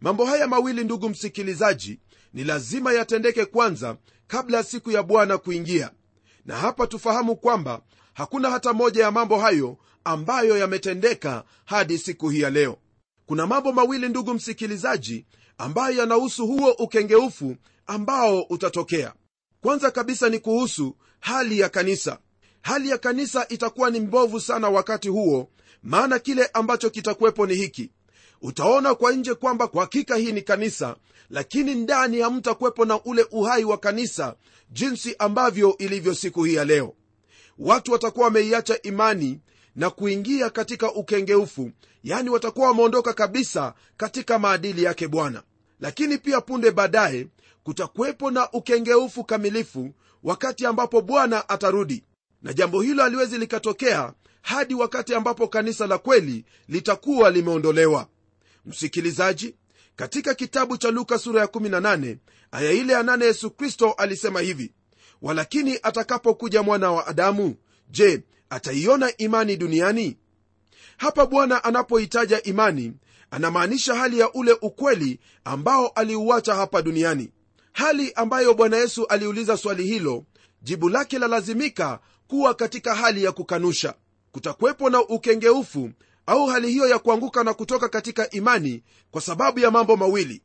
Mambo 0.00 0.24
haya 0.24 0.46
mawili 0.48 0.84
ndugu 0.84 1.08
msikilizaji 1.08 2.00
ni 2.34 2.44
lazima 2.44 2.92
yatendeke 2.92 3.44
kwanza 3.44 3.96
kabla 4.26 4.62
siku 4.62 4.90
ya 4.90 5.02
bwana 5.02 5.38
kuingia. 5.38 5.90
Na 6.46 6.56
hapa 6.56 6.86
tufahamu 6.86 7.36
kwamba 7.36 7.80
hakuna 8.14 8.50
hata 8.50 8.72
moja 8.72 9.02
ya 9.02 9.10
mambo 9.10 9.38
hayo 9.38 9.76
ambayo 10.04 10.58
yametendeka 10.58 11.44
hadi 11.64 11.98
siku 11.98 12.28
hii 12.28 12.40
ya 12.40 12.50
leo. 12.50 12.78
Kuna 13.26 13.46
mambo 13.46 13.72
mawili 13.72 14.08
ndugu 14.08 14.34
msikilizaji 14.34 15.26
ambayo 15.58 15.96
yanahusu 15.98 16.46
huo 16.46 16.70
ukengeufu 16.72 17.56
ambao 17.86 18.42
utatokea. 18.42 19.12
Kwanza 19.60 19.90
kabisa 19.90 20.28
ni 20.28 20.38
kuhusu 20.38 20.96
hali 21.20 21.58
ya 21.60 21.68
kanisa. 21.68 22.18
Hali 22.62 22.88
ya 22.88 22.98
kanisa 22.98 23.48
itakuwa 23.48 23.90
ni 23.90 24.00
mbovu 24.00 24.40
sana 24.40 24.68
wakati 24.68 25.08
huo 25.08 25.50
maana 25.82 26.18
kile 26.18 26.46
ambacho 26.46 26.90
kitakuwepo 26.90 27.46
ni 27.46 27.54
hiki 27.54 27.90
utaona 28.48 28.94
kwa 28.94 29.12
nje 29.12 29.34
kwamba 29.34 29.68
kwa 29.68 29.80
hakika 29.82 30.16
hii 30.16 30.32
ni 30.32 30.42
kanisa 30.42 30.96
lakini 31.30 31.74
ndani 31.74 32.20
hamtakuwepo 32.20 32.84
na 32.84 33.02
ule 33.02 33.26
uhai 33.30 33.64
wa 33.64 33.78
kanisa 33.78 34.34
jinsi 34.70 35.16
ambavyo 35.18 35.76
ilivyo 35.78 36.14
siku 36.14 36.44
hii 36.44 36.54
ya 36.54 36.64
leo. 36.64 36.94
Watu 37.58 37.92
watakuwa 37.92 38.24
wameiacha 38.24 38.82
imani 38.82 39.40
na 39.76 39.90
kuingia 39.90 40.50
katika 40.50 40.92
ukengeufu 40.92 41.70
yani 42.02 42.30
watakuwa 42.30 42.68
wameondoka 42.68 43.12
kabisa 43.12 43.74
katika 43.96 44.38
maadili 44.38 44.82
yake 44.82 45.08
bwana. 45.08 45.42
Lakini 45.80 46.18
pia 46.18 46.40
punde 46.40 46.70
baadaye 46.70 47.26
kutakuwepo 47.62 48.30
na 48.30 48.50
ukengeufu 48.50 49.24
kamilifu 49.24 49.90
wakati 50.22 50.66
ambapo 50.66 51.00
bwana 51.00 51.48
atarudi. 51.48 52.04
Na 52.42 52.52
jambo 52.52 52.82
hilo 52.82 53.02
haliwezi 53.02 53.38
likatokea 53.38 54.12
hadi 54.42 54.74
wakati 54.74 55.14
ambapo 55.14 55.48
kanisa 55.48 55.86
la 55.86 55.98
kweli 55.98 56.44
litakuwa 56.68 57.30
limeondolewa 57.30 58.06
msikilizaji 58.66 59.54
katika 59.96 60.34
kitabu 60.34 60.76
cha 60.76 60.90
luka 60.90 61.18
sura 61.18 61.40
ya 61.40 61.46
18 61.46 62.16
aya 62.52 62.72
ile 62.72 62.92
ya 62.92 63.02
8 63.02 63.24
yesu 63.24 63.50
kristo 63.50 63.92
alisema 63.92 64.40
hivi 64.40 64.72
walakini 65.22 65.78
atakapokuja 65.82 66.62
mwana 66.62 66.90
wa 66.92 67.06
adamu 67.06 67.54
je 67.90 68.22
ataiona 68.50 69.16
imani 69.16 69.56
duniani? 69.56 70.16
Hapa 70.96 71.26
bwana 71.26 71.64
anapohitaja 71.64 72.42
imani 72.42 72.92
anamaanisha 73.30 73.94
hali 73.94 74.18
ya 74.18 74.32
ule 74.32 74.56
ukweli 74.62 75.20
ambao 75.44 75.88
aliuacha 75.88 76.54
hapa 76.54 76.82
duniani. 76.82 77.30
Hali 77.72 78.12
ambayo 78.12 78.54
bwana 78.54 78.76
yesu 78.76 79.06
aliuliza 79.06 79.56
swali 79.56 79.86
hilo 79.86 80.24
jibu 80.62 80.88
lake 80.88 81.18
lalazimika 81.18 82.00
kuwa 82.26 82.54
katika 82.54 82.94
hali 82.94 83.24
ya 83.24 83.32
kukanusha. 83.32 83.94
Kutakuwepo 84.32 84.90
na 84.90 85.00
ukengeufu 85.00 85.90
au 86.26 86.46
hali 86.46 86.70
hiyo 86.72 86.88
ya 86.88 86.98
kuanguka 86.98 87.44
na 87.44 87.54
kutoka 87.54 87.88
katika 87.88 88.30
imani 88.30 88.82
kwa 89.10 89.20
sababu 89.20 89.60
ya 89.60 89.70
mambo 89.70 89.96
mawili. 89.96 90.42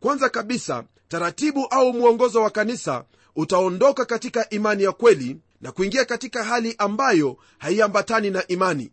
Kwanza 0.00 0.28
kabisa 0.28 0.84
taratibu 1.08 1.66
au 1.70 1.92
mwongozo 1.92 2.42
wa 2.42 2.50
kanisa 2.50 3.04
utaondoka 3.36 4.04
katika 4.04 4.50
imani 4.50 4.82
ya 4.82 4.92
kweli 4.92 5.36
na 5.60 5.72
kuingia 5.72 6.04
katika 6.04 6.44
hali 6.44 6.74
ambayo 6.78 7.36
haiambatani 7.58 8.30
na 8.30 8.46
imani. 8.46 8.90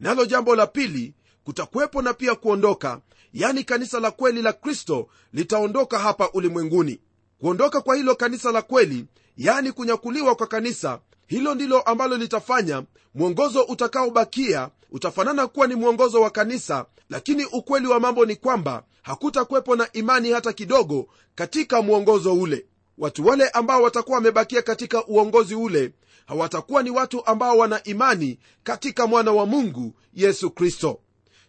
Nalo 0.00 0.24
jambo 0.24 0.56
la 0.56 0.66
pili 0.66 1.14
kutakuwepo 1.44 2.02
na 2.02 2.14
pia 2.14 2.34
kuondoka 2.34 3.00
yani 3.32 3.64
kanisa 3.64 4.00
la 4.00 4.10
kweli 4.10 4.42
la 4.42 4.52
kristo 4.52 5.08
litaondoka 5.32 5.98
hapa 5.98 6.30
ulimwenguni. 6.32 7.00
Kuondoka 7.40 7.80
kwa 7.80 7.96
hilo 7.96 8.14
kanisa 8.14 8.52
la 8.52 8.62
kweli 8.62 9.06
yani 9.36 9.72
kunyakuliwa 9.72 10.34
kwa 10.34 10.46
kanisa 10.46 11.00
hilo 11.26 11.54
ndilo 11.54 11.80
ambalo 11.80 12.16
litafanya 12.16 12.82
mwongozo 13.14 13.62
utakaobakia 13.62 14.70
utafanana 14.94 15.46
kuwa 15.46 15.66
ni 15.66 15.74
mwongozo 15.74 16.20
wa 16.20 16.30
kanisa 16.30 16.86
lakini 17.10 17.44
ukweli 17.44 17.86
wa 17.86 18.00
mambo 18.00 18.26
ni 18.26 18.36
kwamba 18.36 18.84
hakutakuwepo 19.02 19.76
na 19.76 19.92
imani 19.92 20.30
hata 20.30 20.52
kidogo 20.52 21.06
katika 21.34 21.82
mwongozo 21.82 22.34
ule. 22.34 22.66
Watu 22.98 23.26
wale 23.26 23.48
ambao 23.48 23.82
watakuwa 23.82 24.14
wamebakia 24.16 24.62
katika 24.62 25.06
uongozi 25.06 25.54
ule 25.54 25.92
hawatakuwa 26.26 26.82
ni 26.82 26.90
watu 26.90 27.26
ambao 27.26 27.58
wana 27.58 27.84
imani 27.84 28.38
katika 28.62 29.06
mwana 29.06 29.32
wa 29.32 29.46
mungu 29.46 29.94
yesu 30.14 30.50
kristo. 30.50 31.00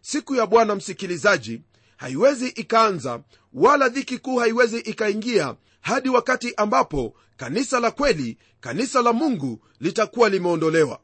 Siku 0.01 0.35
ya 0.35 0.45
bwana 0.45 0.75
msikilizaji 0.75 1.61
haiwezi 1.97 2.47
ikaanza 2.47 3.19
wala 3.53 3.89
dhiki 3.89 4.17
kuu 4.17 4.35
haiwezi 4.37 4.77
ikaingia 4.79 5.55
hadi 5.81 6.09
wakati 6.09 6.53
ambapo 6.57 7.13
kanisa 7.37 7.79
la 7.79 7.91
kweli 7.91 8.37
kanisa 8.59 9.01
la 9.01 9.13
mungu 9.13 9.59
litakuwa 9.79 10.29
limeondolewa 10.29 10.99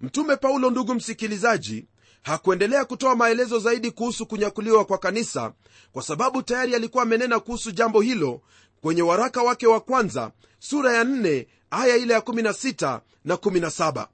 mtume 0.00 0.36
paulo 0.36 0.70
ndugu 0.70 0.94
msikilizaji 0.94 1.86
hakuendelea 2.22 2.84
kutoa 2.84 3.16
maelezo 3.16 3.58
zaidi 3.58 3.90
kuhusu 3.90 4.26
kunyakuliwa 4.26 4.84
kwa 4.84 4.98
kanisa 4.98 5.52
kwa 5.92 6.02
sababu 6.02 6.42
tayari 6.42 6.74
alikuwa 6.74 7.02
amenena 7.02 7.40
kuhusu 7.40 7.70
jambo 7.70 8.00
hilo 8.00 8.40
kwenye 8.80 9.02
waraka 9.02 9.42
wake 9.42 9.66
wa 9.66 9.80
kwanza 9.80 10.32
sura 10.58 10.92
ya 10.94 11.04
4 11.04 11.46
aya 11.70 11.96
ile 11.96 12.14
ya 12.14 12.20
16 12.20 13.00
na 13.24 13.34
17 13.34 14.06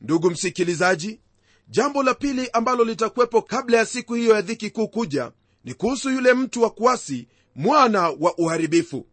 ndugu 0.00 0.30
msikilizaji 0.30 1.20
jambo 1.68 2.02
la 2.02 2.14
pili 2.14 2.50
ambalo 2.52 2.84
litakuwepo 2.84 3.42
kabla 3.42 3.78
ya 3.78 3.86
siku 3.86 4.14
hiyo 4.14 4.34
ya 4.34 4.40
dhiki 4.42 4.70
kuu 4.70 4.88
kuja 4.88 5.32
ni 5.64 5.74
kuhusu 5.74 6.10
yule 6.10 6.34
mtu 6.34 6.62
wa 6.62 6.70
kuasi 6.70 7.28
mwana 7.54 8.02
wa 8.08 8.38
uharibifu. 8.38 9.06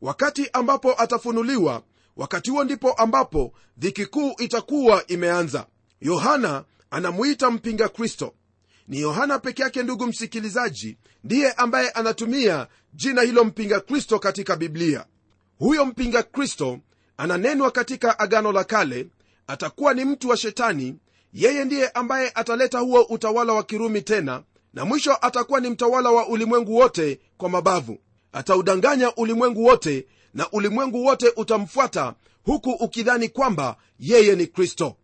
Wakati 0.00 0.50
ambapo 0.52 1.02
atafunuliwa 1.02 1.82
wakati 2.16 2.50
huo 2.50 2.64
ndipo 2.64 2.92
ambapo 2.92 3.52
dhiki 3.78 4.06
kuu 4.06 4.32
itakuwa 4.38 5.06
imeanza. 5.06 5.66
Yohana 6.00 6.64
anamuita 6.90 7.50
mpinga 7.50 7.88
kristo. 7.88 8.34
Ni 8.88 9.00
yohana 9.00 9.38
peke 9.38 9.62
yake 9.62 9.82
ndugu 9.82 10.06
msikilizaji 10.06 10.96
ndiye 11.24 11.52
ambaye 11.52 11.90
anatumia 11.90 12.66
jina 12.94 13.22
hilo 13.22 13.44
mpinga 13.44 13.80
kristo 13.80 14.18
katika 14.18 14.56
biblia. 14.56 15.06
Huyo 15.58 15.84
mpinga 15.86 16.22
kristo 16.22 16.78
ananenwa 17.16 17.70
katika 17.70 18.18
agano 18.18 18.52
la 18.52 18.64
kale. 18.64 19.06
Atakuwa 19.46 19.94
ni 19.94 20.04
mtu 20.04 20.28
wa 20.28 20.36
shetani. 20.36 20.96
Yeye 21.32 21.64
ndiye 21.64 21.88
ambaye 21.88 22.32
ataleta 22.34 22.78
huo 22.78 23.02
utawala 23.02 23.52
wa 23.52 23.62
kirumi 23.62 24.02
tena 24.02 24.42
na 24.74 24.84
mwisho 24.84 25.16
atakuwa 25.22 25.60
ni 25.60 25.70
mtawala 25.70 26.10
wa 26.10 26.28
ulimwengu 26.28 26.74
wote 26.76 27.20
kwa 27.36 27.48
mabavu. 27.48 27.98
Ataudanganya 28.32 29.14
ulimwengu 29.14 29.64
wote 29.64 30.06
na 30.34 30.50
ulimwengu 30.50 31.04
wote 31.04 31.32
utamfuata 31.36 32.14
huku 32.42 32.70
ukidhani 32.70 33.28
kwamba 33.28 33.76
yeye 33.98 34.34
ni 34.36 34.46
kristo. 34.46 34.96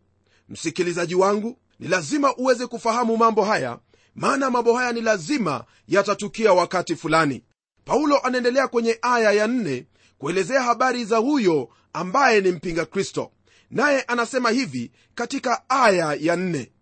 Msikilizaji 0.49 1.15
wangu 1.15 1.59
ni 1.81 1.89
lazima 1.89 2.37
uweze 2.37 2.67
kufahamu 2.67 3.17
mambo 3.17 3.45
haya 3.45 3.79
maana 4.15 4.51
mambo 4.51 4.75
haya 4.75 4.93
ni 4.93 5.01
lazima 5.01 5.65
yatatukia 5.89 6.53
wakati 6.53 6.97
fulani. 6.97 7.43
Paulo 7.85 8.19
anaendelea 8.19 8.69
kwenye 8.69 8.99
aya 9.03 9.33
ya 9.33 9.47
nne 9.47 9.87
kuelezea 10.19 10.63
habari 10.63 11.05
za 11.05 11.17
huyo 11.17 11.69
ambaye 11.93 12.41
ni 12.41 12.51
mpinga 12.53 12.87
kristo. 12.87 13.31
Naye 13.71 14.03
anasema 14.03 14.51
hivi 14.51 14.91
katika 15.15 15.71
aya 15.71 16.17
ya 16.21 16.37
nne 16.37 16.73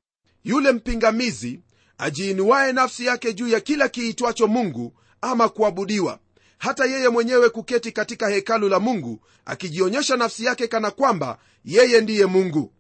yule 0.44 0.72
mpingamizi 0.72 1.60
ajiinuaye 1.98 2.72
nafsi 2.72 3.04
yake 3.06 3.32
juu 3.32 3.48
ya 3.48 3.60
kila 3.60 3.88
kiitwacho 3.88 4.46
mungu 4.46 4.92
ama 5.20 5.48
kuabudiwa 5.48 6.18
hata 6.60 6.84
yeye 6.86 7.08
mwenyewe 7.08 7.48
kuketi 7.50 7.92
katika 7.92 8.28
hekalu 8.28 8.68
la 8.68 8.80
mungu 8.80 9.20
akijionyesha 9.44 10.16
nafsi 10.16 10.44
yake 10.44 10.68
kana 10.68 10.90
kwamba 10.90 11.38
yeye 11.64 12.00
ndiye 12.00 12.26
mungu. 12.26 12.72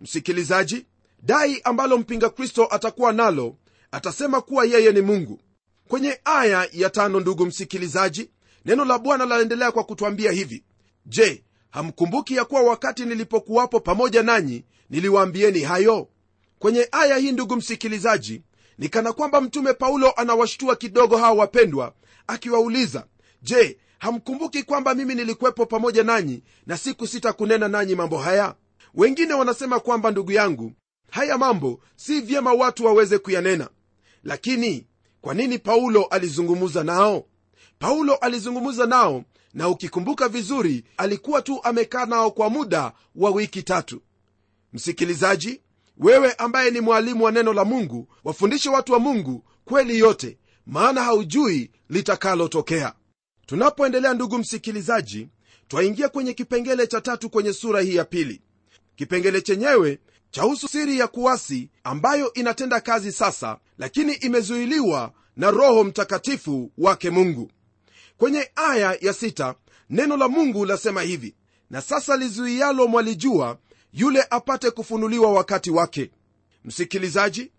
Msikilizaji 0.00 0.86
dai 1.22 1.60
ambalo 1.64 1.98
mpinga 1.98 2.30
kristo 2.30 2.68
atakuwa 2.70 3.12
nalo 3.12 3.56
atasema 3.90 4.40
kuwa 4.40 4.64
yeye 4.64 4.92
ni 4.92 5.00
mungu. 5.00 5.40
Kwenye 5.88 6.20
aya 6.24 6.68
ya 6.72 6.90
tano 6.90 7.20
ndugu 7.20 7.46
msikilizaji 7.46 8.30
neno 8.64 8.84
la 8.84 8.98
bwana 8.98 9.26
laendelea 9.26 9.72
kwa 9.72 9.84
kutwambia 9.84 10.32
hivi. 10.32 10.64
Je 11.06 11.44
hamkumbuki 11.70 12.36
ya 12.36 12.44
kuwa 12.44 12.62
wakati 12.62 13.04
nilipokuwapo 13.04 13.80
pamoja 13.80 14.22
nanyi 14.22 14.64
niliwaambieni 14.90 15.60
hayo? 15.60 16.08
Kwenye 16.58 16.88
aya 16.92 17.16
hii 17.16 17.32
ndugu 17.32 17.56
msikilizaji 17.56 18.42
ni 18.78 18.88
kana 18.88 19.12
kwamba 19.12 19.40
mtume 19.40 19.72
paulo 19.72 20.10
anawashtua 20.16 20.76
kidogo 20.76 21.16
hawa 21.16 21.32
wapendwa 21.32 21.94
akiwauliza 22.26 23.06
je 23.42 23.78
hamkumbuki 23.98 24.62
kwamba 24.62 24.94
mimi 24.94 25.14
nilikuwepo 25.14 25.66
pamoja 25.66 26.02
nanyi 26.02 26.42
na 26.66 26.76
siku 26.76 27.06
sita 27.06 27.32
kunena 27.32 27.68
nanyi 27.68 27.94
mambo 27.94 28.18
haya? 28.18 28.54
Wengine 28.94 29.34
wanasema 29.34 29.80
kwamba 29.80 30.10
ndugu 30.10 30.32
yangu 30.32 30.72
haya 31.10 31.38
mambo 31.38 31.80
si 31.96 32.20
vyema 32.20 32.52
watu 32.52 32.84
waweze 32.84 33.18
kuyanena. 33.18 33.68
Lakini 34.24 34.86
kwa 35.20 35.34
nini 35.34 35.58
paulo 35.58 36.04
alizungumza 36.04 36.84
nao? 36.84 37.24
Paulo 37.78 38.14
alizungumza 38.14 38.86
nao 38.86 39.24
na 39.54 39.68
ukikumbuka 39.68 40.28
vizuri 40.28 40.84
alikuwa 40.96 41.42
tu 41.42 41.60
amekaa 41.62 42.06
nao 42.06 42.30
kwa 42.30 42.50
muda 42.50 42.92
wa 43.14 43.30
wiki 43.30 43.62
tatu. 43.62 44.02
Msikilizaji 44.72 45.60
wewe 45.98 46.32
ambaye 46.32 46.70
ni 46.70 46.80
mwalimu 46.80 47.24
wa 47.24 47.32
neno 47.32 47.52
la 47.52 47.64
mungu 47.64 48.08
wafundishe 48.24 48.68
watu 48.70 48.92
wa 48.92 48.98
mungu 48.98 49.44
kweli 49.64 49.98
yote 49.98 50.38
maana 50.66 51.02
haujui 51.02 51.70
litakalotokea 51.88 52.92
tunapoendelea 53.46 54.14
ndugu 54.14 54.38
msikilizaji 54.38 55.28
twaingia 55.68 56.08
kwenye 56.08 56.32
kipengele 56.34 56.86
cha 56.86 57.00
tatu 57.00 57.30
kwenye 57.30 57.52
sura 57.52 57.80
hii 57.80 57.94
ya 57.94 58.04
pili. 58.04 58.40
Kipengele 58.96 59.40
chenyewe 59.40 59.98
chahusu 60.30 60.68
siri 60.68 60.98
ya 60.98 61.08
kuasi 61.08 61.70
ambayo 61.84 62.32
inatenda 62.32 62.80
kazi 62.80 63.12
sasa 63.12 63.58
lakini 63.78 64.12
imezuiliwa 64.12 65.12
na 65.36 65.50
roho 65.50 65.84
mtakatifu 65.84 66.72
wake 66.78 67.10
mungu. 67.10 67.50
Kwenye 68.16 68.50
aya 68.54 68.98
ya 69.00 69.12
sita, 69.12 69.54
neno 69.90 70.16
la 70.16 70.28
mungu 70.28 70.64
lasema 70.64 71.02
hivi 71.02 71.34
na 71.70 71.80
sasa 71.80 72.16
lizuialo 72.16 72.86
mwalijua 72.88 73.58
yule 73.92 74.26
apate 74.30 74.70
kufunuliwa 74.70 75.32
wakati 75.32 75.70
wake. 75.70 76.10
Msikilizaji 76.64 77.50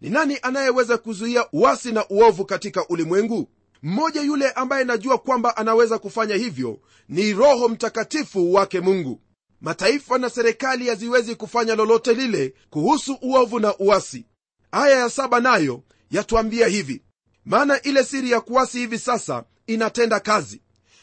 ni 0.00 0.10
nani 0.10 0.38
anayeweza 0.42 0.98
kuzuia 0.98 1.46
uasi 1.52 1.92
na 1.92 2.08
uovu 2.08 2.44
katika 2.44 2.88
ulimwengu 2.88 3.48
mmoja 3.82 4.20
yule 4.20 4.50
ambaye 4.50 4.84
najua 4.84 5.18
kwamba 5.18 5.56
anaweza 5.56 5.98
kufanya 5.98 6.34
hivyo 6.34 6.80
ni 7.08 7.32
roho 7.32 7.68
mtakatifu 7.68 8.52
wake 8.54 8.80
mungu. 8.80 9.20
Mataifa 9.60 10.18
na 10.18 10.30
serikali 10.30 10.88
haziwezi 10.88 11.34
kufanya 11.34 11.74
lolote 11.74 12.14
lile 12.14 12.54
kuhusu 12.70 13.18
uovu 13.22 13.60
na 13.60 13.76
uasi. 13.78 14.26
Aya 14.72 14.98
ya 14.98 15.10
saba 15.10 15.40
nayo 15.40 15.82
yatuambia 16.10 16.66
hivi. 16.66 17.02
Maana 17.44 17.82
ile 17.82 18.04
siri 18.04 18.30
ya 18.30 18.40
kuasi 18.40 18.78
hivi 18.78 18.98
sasa 18.98 19.44
inatenda 19.66 20.20
kazi. 20.20 20.60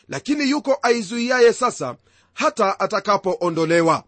Lakini 0.07 0.49
yuko 0.49 0.77
aizuiaye 0.81 1.53
sasa 1.53 1.95
hata 2.33 2.79
atakapoondolewa. 2.79 4.03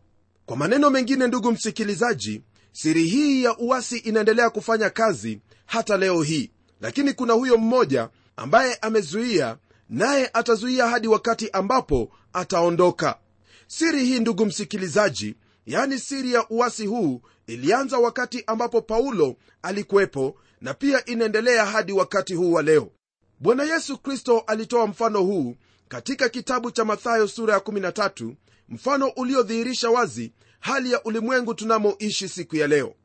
Kwa 0.45 0.57
maneno 0.57 0.89
mengine 0.89 1.27
ndugu 1.27 1.51
msikilizaji 1.51 2.41
siri 2.71 3.03
hii 3.03 3.43
ya 3.43 3.57
uasi 3.57 3.97
inaendelea 3.97 4.49
kufanya 4.49 4.89
kazi 4.89 5.39
hata 5.65 5.97
leo 5.97 6.21
hii. 6.21 6.51
Lakini 6.81 7.13
kuna 7.13 7.33
huyo 7.33 7.57
mmoja 7.57 8.09
ambaye 8.41 8.75
amezuia 8.75 9.57
naye 9.89 10.29
atazuia 10.33 10.87
hadi 10.87 11.07
wakati 11.07 11.49
ambapo 11.49 12.11
ataondoka. 12.33 13.19
Siri 13.67 14.05
hii 14.05 14.19
ndugu 14.19 14.45
msikilizaji 14.45 15.35
yani 15.65 15.99
siri 15.99 16.33
ya 16.33 16.49
uwasi 16.49 16.85
huu 16.85 17.21
ilianza 17.47 17.97
wakati 17.97 18.43
ambapo 18.47 18.81
paulo 18.81 19.35
alikuwepo 19.61 20.35
na 20.61 20.73
pia 20.73 21.05
inaendelea 21.05 21.65
hadi 21.65 21.91
wakati 21.91 22.33
huu 22.33 22.51
wa 22.51 22.61
leo. 22.61 22.91
Bwana 23.39 23.63
yesu 23.63 23.97
kristo 23.97 24.39
alitoa 24.47 24.87
mfano 24.87 25.21
huu 25.21 25.55
katika 25.87 26.29
kitabu 26.29 26.71
cha 26.71 26.85
mathayo 26.85 27.27
sura 27.27 27.53
ya 27.53 27.59
13 27.59 28.33
mfano 28.69 29.07
uliodhihirisha 29.07 29.89
wazi 29.89 30.31
hali 30.59 30.91
ya 30.91 31.03
ulimwengu 31.03 31.53
tunamoishi 31.53 32.29
siku 32.29 32.55
ya 32.55 32.67
leo. 32.67 32.95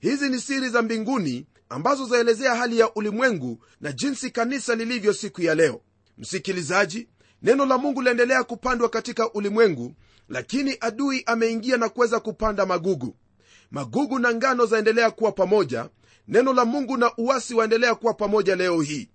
Hizi 0.00 0.28
ni 0.28 0.40
siri 0.40 0.68
za 0.68 0.82
mbinguni 0.82 1.46
ambazo 1.68 2.06
zaelezea 2.06 2.54
hali 2.54 2.78
ya 2.78 2.94
ulimwengu 2.94 3.64
na 3.80 3.92
jinsi 3.92 4.30
kanisa 4.30 4.74
lilivyo 4.74 5.12
siku 5.12 5.42
ya 5.42 5.54
leo. 5.54 5.80
Msikilizaji 6.18 7.08
neno 7.42 7.66
la 7.66 7.78
mungu 7.78 8.02
laendelea 8.02 8.44
kupandwa 8.44 8.88
katika 8.88 9.32
ulimwengu 9.32 9.94
lakini 10.28 10.76
adui 10.80 11.22
ameingia 11.26 11.76
na 11.76 11.88
kuweza 11.88 12.20
kupanda 12.20 12.66
magugu. 12.66 13.16
Magugu 13.70 14.18
na 14.18 14.34
ngano 14.34 14.66
zaendelea 14.66 15.10
kuwa 15.10 15.32
pamoja 15.32 15.88
neno 16.28 16.52
la 16.52 16.64
mungu 16.64 16.96
na 16.96 17.16
uwasi 17.16 17.54
waendelea 17.54 17.94
kuwa 17.94 18.14
pamoja 18.14 18.56
leo 18.56 18.80
hii. 18.80 19.08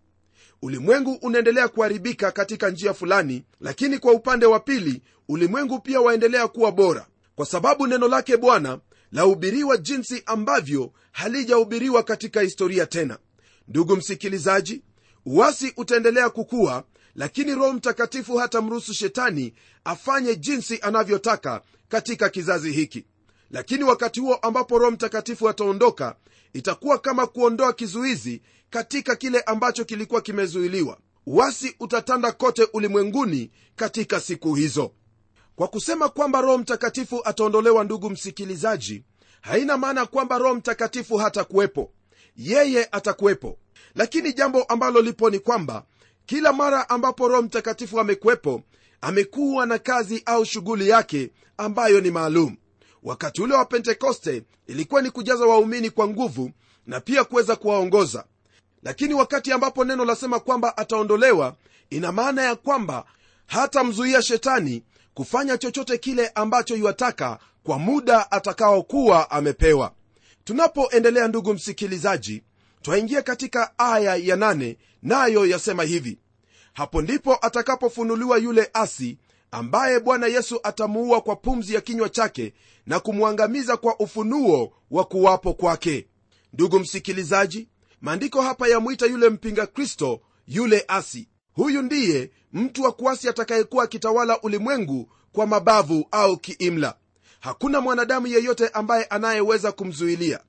Ulimwengu 0.61 1.13
unaendelea 1.21 1.67
kuharibika 1.67 2.31
katika 2.31 2.69
njia 2.69 2.93
fulani 2.93 3.43
lakini 3.61 3.97
kwa 3.99 4.13
upande 4.13 4.45
wa 4.45 4.59
pili 4.59 5.01
ulimwengu 5.29 5.79
pia 5.79 6.01
waendelea 6.01 6.47
kuwa 6.47 6.71
bora. 6.71 7.07
Kwa 7.35 7.45
sababu 7.45 7.87
neno 7.87 8.07
lake 8.07 8.37
bwana 8.37 8.79
lahubiriwa 9.11 9.77
jinsi 9.77 10.23
ambavyo 10.25 10.91
halijahubiriwa 11.11 12.03
katika 12.03 12.41
historia 12.41 12.85
tena. 12.85 13.17
Ndugu 13.67 13.95
msikilizaji 13.95 14.81
uwasi 15.25 15.73
utaendelea 15.77 16.29
kukuwa 16.29 16.83
lakini 17.15 17.55
roho 17.55 17.73
mtakatifu 17.73 18.37
hatamruhusu 18.37 18.93
shetani 18.93 19.53
afanye 19.83 20.35
jinsi 20.35 20.79
anavyotaka 20.81 21.61
katika 21.89 22.29
kizazi 22.29 22.71
hiki. 22.71 23.05
Lakini 23.51 23.83
wakati 23.83 24.19
huo 24.19 24.35
ambapo 24.35 24.77
roho 24.77 24.91
mtakatifu 24.91 25.49
ataondoka 25.49 26.15
itakuwa 26.53 26.97
kama 26.97 27.27
kuondoa 27.27 27.73
kizuizi 27.73 28.41
katika 28.69 29.15
kile 29.15 29.41
ambacho 29.41 29.85
kilikuwa 29.85 30.21
kimezuiliwa. 30.21 30.97
Uwasi 31.25 31.75
utatanda 31.79 32.31
kote 32.31 32.67
ulimwenguni 32.73 33.51
katika 33.75 34.19
siku 34.19 34.55
hizo 34.55 34.91
kwa 35.59 35.67
kusema 35.67 36.09
kwamba 36.09 36.41
roho 36.41 36.57
mtakatifu 36.57 37.21
ataondolewa 37.25 37.83
ndugu 37.83 38.09
msikilizaji 38.09 39.03
haina 39.41 39.77
maana 39.77 40.05
kwamba 40.05 40.37
roho 40.37 40.55
mtakatifu 40.55 41.17
hatakuwepo. 41.17 41.91
Yeye 42.37 42.87
atakuwepo. 42.91 43.57
Lakini 43.95 44.33
jambo 44.33 44.63
ambalo 44.63 45.01
lipo 45.01 45.29
ni 45.29 45.39
kwamba 45.39 45.83
kila 46.25 46.53
mara 46.53 46.89
ambapo 46.89 47.27
roho 47.27 47.41
mtakatifu 47.41 47.99
amekuwepo 47.99 48.61
amekuwa 49.01 49.65
na 49.65 49.77
kazi 49.77 50.23
au 50.25 50.45
shughuli 50.45 50.89
yake 50.89 51.31
ambayo 51.57 52.01
ni 52.01 52.11
maalum. 52.11 52.55
Wakati 53.03 53.41
ule 53.41 53.53
wa 53.53 53.65
pentekoste 53.65 54.43
ilikuwa 54.67 55.01
ni 55.01 55.11
kujaza 55.11 55.45
waumini 55.45 55.89
kwa 55.89 56.07
nguvu 56.07 56.51
na 56.87 56.99
pia 56.99 57.23
kuweza 57.23 57.55
kuwaongoza. 57.55 58.25
Lakini 58.83 59.13
wakati 59.13 59.51
ambapo 59.51 59.85
neno 59.85 60.05
lasema 60.05 60.39
kwamba 60.39 60.77
ataondolewa 60.77 61.55
ina 61.89 62.11
maana 62.11 62.41
ya 62.43 62.55
kwamba 62.55 63.05
hatamzuia 63.45 64.21
shetani 64.21 64.83
kufanya 65.19 65.57
chochote 65.57 65.97
kile 65.97 66.27
ambacho 66.35 66.75
yuataka 66.75 67.39
kwa 67.63 67.79
muda 67.79 68.31
atakaokuwa 68.31 69.31
amepewa. 69.31 69.93
Tunapoendelea 70.43 71.27
ndugu 71.27 71.53
msikilizaji 71.53 72.43
twaingia 72.81 73.21
katika 73.21 73.79
aya 73.79 74.15
ya 74.15 74.35
nane 74.35 74.77
nayo 75.03 75.45
yasema 75.45 75.83
hivi. 75.83 76.19
Hapo 76.73 77.01
ndipo 77.01 77.37
atakapofunuliwa 77.41 78.37
yule 78.37 78.69
asi 78.73 79.17
ambaye 79.51 79.99
bwana 79.99 80.27
yesu 80.27 80.59
atamuua 80.63 81.21
kwa 81.21 81.35
pumzi 81.35 81.73
ya 81.73 81.81
kinywa 81.81 82.09
chake 82.09 82.53
na 82.85 82.99
kumwangamiza 82.99 83.77
kwa 83.77 83.99
ufunuo 83.99 84.73
wa 84.91 85.03
kuwapo 85.05 85.53
kwake. 85.53 86.07
Ndugu 86.53 86.79
msikilizaji 86.79 87.67
maandiko 88.01 88.41
hapa 88.41 88.67
yamwita 88.67 89.05
yule 89.05 89.29
mpinga 89.29 89.67
kristo 89.67 90.21
yule 90.47 90.85
asi 90.87 91.27
huyu 91.59 91.81
ndiye 91.81 92.31
mtu 92.53 92.83
wa 92.83 92.91
kuasi 92.91 93.29
atakayekuwa 93.29 93.83
akitawala 93.83 94.41
ulimwengu 94.41 95.09
kwa 95.31 95.47
mabavu 95.47 96.07
au 96.11 96.37
kiimla. 96.37 96.95
Hakuna 97.39 97.81
mwanadamu 97.81 98.27
yeyote 98.27 98.67
ambaye 98.67 99.03
anayeweza 99.03 99.71
kumzuilia. 99.71 100.39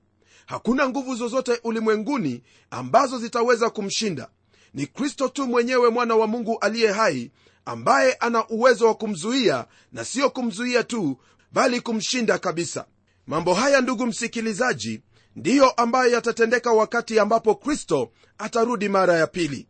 Hakuna 0.47 0.89
nguvu 0.89 1.15
zozote 1.15 1.61
ulimwenguni 1.65 2.43
ambazo 2.71 3.19
zitaweza 3.19 3.71
kumshinda. 3.71 4.29
Ni 4.75 4.87
kristo 4.87 5.29
tu 5.29 5.47
mwenyewe 5.47 5.91
mwana 5.91 6.17
wa 6.17 6.27
mungu 6.27 6.59
aliye 6.61 6.93
hai 6.93 7.31
ambaye 7.65 8.13
ana 8.13 8.49
uwezo 8.49 8.87
wa 8.87 8.95
kumzuia 8.95 9.67
na 9.93 10.05
siyo 10.05 10.31
kumzuia 10.31 10.85
tu 10.85 11.17
bali 11.53 11.81
kumshinda 11.81 12.39
kabisa. 12.39 12.85
Mambo 13.27 13.55
haya 13.55 13.81
ndugu 13.81 14.07
msikilizaji 14.07 15.01
ndiyo 15.37 15.71
ambayo 15.71 16.11
yatatendeka 16.13 16.73
wakati 16.73 17.19
ambapo 17.19 17.55
kristo 17.55 18.11
atarudi 18.39 18.89
mara 18.89 19.15
ya 19.15 19.27
pili 19.27 19.67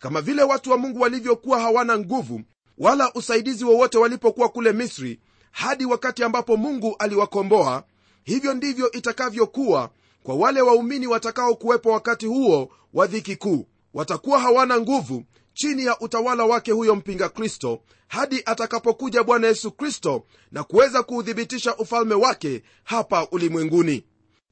kama 0.00 0.20
vile 0.20 0.42
watu 0.42 0.70
wa 0.70 0.78
mungu 0.78 1.00
walivyokuwa 1.00 1.60
hawana 1.60 1.98
nguvu 1.98 2.40
wala 2.78 3.12
usaidizi 3.14 3.64
wowote 3.64 3.98
walipokuwa 3.98 4.48
kule 4.48 4.72
misri 4.72 5.20
hadi 5.50 5.84
wakati 5.84 6.24
ambapo 6.24 6.56
mungu 6.56 6.96
aliwakomboa 6.98 7.84
hivyo 8.24 8.54
ndivyo 8.54 8.90
itakavyokuwa 8.92 9.90
kwa 10.22 10.34
wale 10.34 10.60
waumini 10.60 11.06
watakaokuwepo 11.06 11.90
wakati 11.90 12.26
huo 12.26 12.70
wa 12.94 13.06
dhiki 13.06 13.36
kuu. 13.36 13.66
Watakuwa 13.94 14.38
hawana 14.40 14.80
nguvu 14.80 15.24
chini 15.54 15.84
ya 15.84 16.00
utawala 16.00 16.44
wake 16.44 16.72
huyo 16.72 16.96
mpinga 16.96 17.28
kristo 17.28 17.80
hadi 18.08 18.42
atakapokuja 18.46 19.22
bwana 19.22 19.46
yesu 19.46 19.70
kristo 19.72 20.24
na 20.52 20.64
kuweza 20.64 21.02
kuuthibitisha 21.02 21.76
ufalme 21.76 22.14
wake 22.14 22.62
hapa 22.84 23.28
ulimwenguni. 23.30 24.04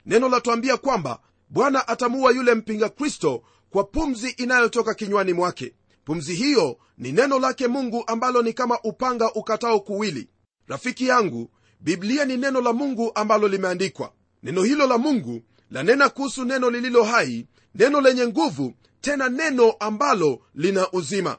Neno 0.07 0.29
latwambia 0.29 0.77
kwamba 0.77 1.21
bwana 1.49 1.89
atamuua 1.89 2.33
yule 2.33 2.55
mpinga 2.55 2.89
kristo 2.89 3.43
kwa 3.71 3.85
pumzi 3.85 4.29
inayotoka 4.31 4.95
kinywani 4.95 5.33
mwake. 5.33 5.75
Pumzi 6.05 6.35
hiyo 6.35 6.79
ni 6.99 7.13
neno 7.13 7.39
lake 7.39 7.67
mungu 7.69 8.05
ambalo 8.07 8.43
ni 8.43 8.53
kama 8.53 8.81
upanga 8.85 9.33
ukatao 9.33 9.81
kuwili. 9.81 10.29
Rafiki 10.67 11.07
yangu 11.07 11.51
biblia 11.81 12.25
ni 12.25 12.37
neno 12.37 12.61
la 12.61 12.73
mungu 12.73 13.13
ambalo 13.15 13.49
limeandikwa. 13.49 14.13
Neno 14.43 14.63
hilo 14.63 14.87
la 14.87 14.99
mungu 14.99 15.43
lanena 15.71 16.09
kuhusu 16.09 16.45
neno 16.45 16.71
lililo 16.71 17.05
hai 17.05 17.47
neno 17.75 18.01
lenye 18.01 18.27
nguvu 18.27 18.75
tena 19.01 19.29
neno 19.29 19.71
ambalo 19.71 20.41
lina 20.55 20.91
uzima. 20.93 21.39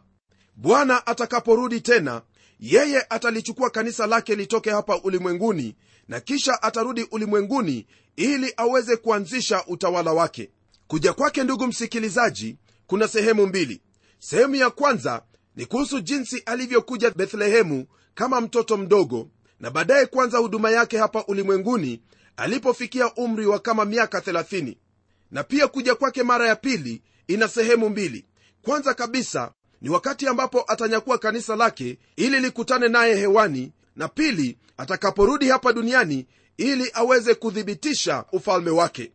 Bwana 0.56 1.08
atakaporudi 1.08 1.82
tena 1.82 2.22
yeye 2.60 3.06
atalichukua 3.10 3.70
kanisa 3.70 4.08
lake 4.08 4.36
litoke 4.36 4.72
hapa 4.72 5.02
ulimwenguni 5.04 5.76
na 6.08 6.20
kisha 6.20 6.62
atarudi 6.64 7.08
ulimwenguni 7.12 7.88
ili 8.16 8.54
aweze 8.58 8.98
kuanzisha 8.98 9.64
utawala 9.68 10.14
wake 10.14 10.50
kuja 10.90 11.14
kwake 11.14 11.44
ndugu 11.44 11.68
msikilizaji 11.68 12.58
kuna 12.88 13.08
sehemu 13.08 13.48
mbili. 13.48 13.82
Sehemu 14.20 14.56
ya 14.56 14.70
kwanza 14.70 15.24
ni 15.56 15.66
kuhusu 15.66 16.00
jinsi 16.00 16.40
alivyokuja 16.46 17.12
bethlehemu 17.12 17.86
kama 18.14 18.42
mtoto 18.42 18.78
mdogo 18.78 19.30
na 19.60 19.70
baadaye 19.72 20.06
kuanza 20.06 20.38
huduma 20.38 20.72
yake 20.72 20.98
hapa 20.98 21.24
ulimwenguni 21.26 22.02
alipofikia 22.38 23.14
umri 23.14 23.46
wa 23.46 23.60
kama 23.60 23.86
miaka 23.86 24.20
30 24.20 24.76
na 25.32 25.44
pia 25.44 25.68
kuja 25.68 25.96
kwake 25.96 26.24
mara 26.24 26.48
ya 26.48 26.56
pili 26.56 27.02
ina 27.28 27.48
sehemu 27.48 27.90
mbili. 27.90 28.26
Kwanza 28.62 28.94
kabisa 28.94 29.52
ni 29.82 29.90
wakati 29.90 30.28
ambapo 30.28 30.64
atanyakua 30.68 31.18
kanisa 31.18 31.56
lake 31.56 32.00
ili 32.16 32.40
likutane 32.40 32.88
naye 32.88 33.16
hewani 33.16 33.74
na 33.96 34.08
pili 34.08 34.58
atakaporudi 34.78 35.50
hapa 35.50 35.74
duniani 35.74 36.28
ili 36.58 36.92
aweze 36.94 37.36
kuthibitisha 37.36 38.26
ufalme 38.32 38.70
wake 38.72 39.12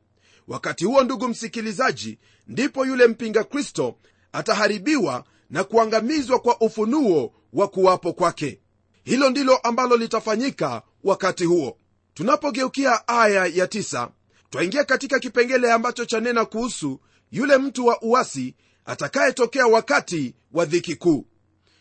wakati 0.48 0.84
huo 0.84 1.02
ndugu 1.04 1.28
msikilizaji 1.28 2.18
ndipo 2.48 2.86
yule 2.86 3.06
mpinga 3.06 3.44
kristo 3.44 3.96
ataharibiwa 4.32 5.24
na 5.50 5.64
kuangamizwa 5.64 6.38
kwa 6.38 6.60
ufunuo 6.60 7.32
wa 7.52 7.68
kuwapo 7.68 8.12
kwake. 8.12 8.60
Hilo 9.04 9.30
ndilo 9.30 9.56
ambalo 9.56 9.96
litafanyika 9.96 10.82
wakati 11.04 11.44
huo. 11.44 11.76
Tunapogeukia 12.14 13.08
aya 13.08 13.46
ya 13.46 13.66
tisa, 13.66 14.10
twaingia 14.50 14.84
katika 14.84 15.18
kipengele 15.18 15.72
ambacho 15.72 16.04
chanena 16.04 16.44
kuhusu 16.44 17.00
yule 17.30 17.58
mtu 17.58 17.86
wa 17.86 18.02
uasi 18.02 18.54
atakayetokea 18.84 19.66
wakati 19.66 20.34
wa 20.52 20.64
dhiki 20.64 20.96
kuu. 20.96 21.26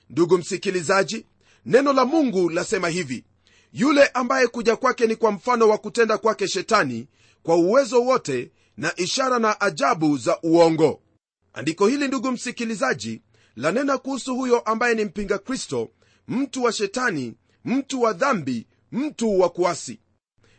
Ndugu 0.09 0.37
msikilizaji 0.37 1.25
neno 1.65 1.93
la 1.93 2.05
mungu 2.05 2.49
lasema 2.49 2.89
hivi 2.89 3.23
yule 3.73 4.07
ambaye 4.07 4.47
kuja 4.47 4.75
kwake 4.75 5.07
ni 5.07 5.15
kwa 5.15 5.31
mfano 5.31 5.69
wa 5.69 5.77
kutenda 5.77 6.17
kwake 6.17 6.47
shetani 6.47 7.07
kwa 7.43 7.55
uwezo 7.55 8.01
wote 8.03 8.51
na 8.77 8.93
ishara 8.95 9.39
na 9.39 9.61
ajabu 9.61 10.17
za 10.17 10.39
uongo. 10.43 11.01
Andiko 11.53 11.87
hili 11.87 12.07
ndugu 12.07 12.31
msikilizaji 12.31 13.21
lanena 13.55 13.97
kuhusu 13.97 14.35
huyo 14.35 14.59
ambaye 14.59 14.95
ni 14.95 15.05
mpinga 15.05 15.37
kristo 15.37 15.89
mtu 16.27 16.63
wa 16.63 16.71
shetani 16.71 17.33
mtu 17.65 18.01
wa 18.01 18.13
dhambi 18.13 18.67
mtu 18.91 19.39
wa 19.39 19.49
kuasi. 19.49 19.99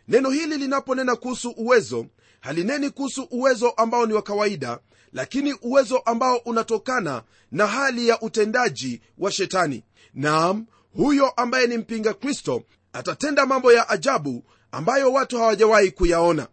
Neno 0.08 0.30
hili 0.30 0.56
linaponena 0.56 1.16
kuhusu 1.16 1.50
uwezo 1.50 2.06
halineni 2.40 2.90
kuhusu 2.90 3.22
uwezo 3.30 3.70
ambao 3.70 4.06
ni 4.06 4.12
wa 4.12 4.22
kawaida 4.22 4.78
lakini 5.12 5.52
uwezo 5.62 5.98
ambao 5.98 6.36
unatokana 6.36 7.22
na 7.52 7.66
hali 7.66 8.08
ya 8.08 8.20
utendaji 8.20 9.00
wa 9.18 9.30
shetani. 9.32 9.84
Naam 10.14 10.66
huyo 10.96 11.28
ambaye 11.30 11.66
ni 11.66 11.78
mpinga 11.78 12.14
kristo 12.14 12.62
atatenda 12.92 13.46
mambo 13.46 13.72
ya 13.72 13.88
ajabu 13.88 14.44
ambayo 14.72 15.12
watu 15.12 15.38
hawajawahi 15.38 15.90
kuyaona 15.90 16.48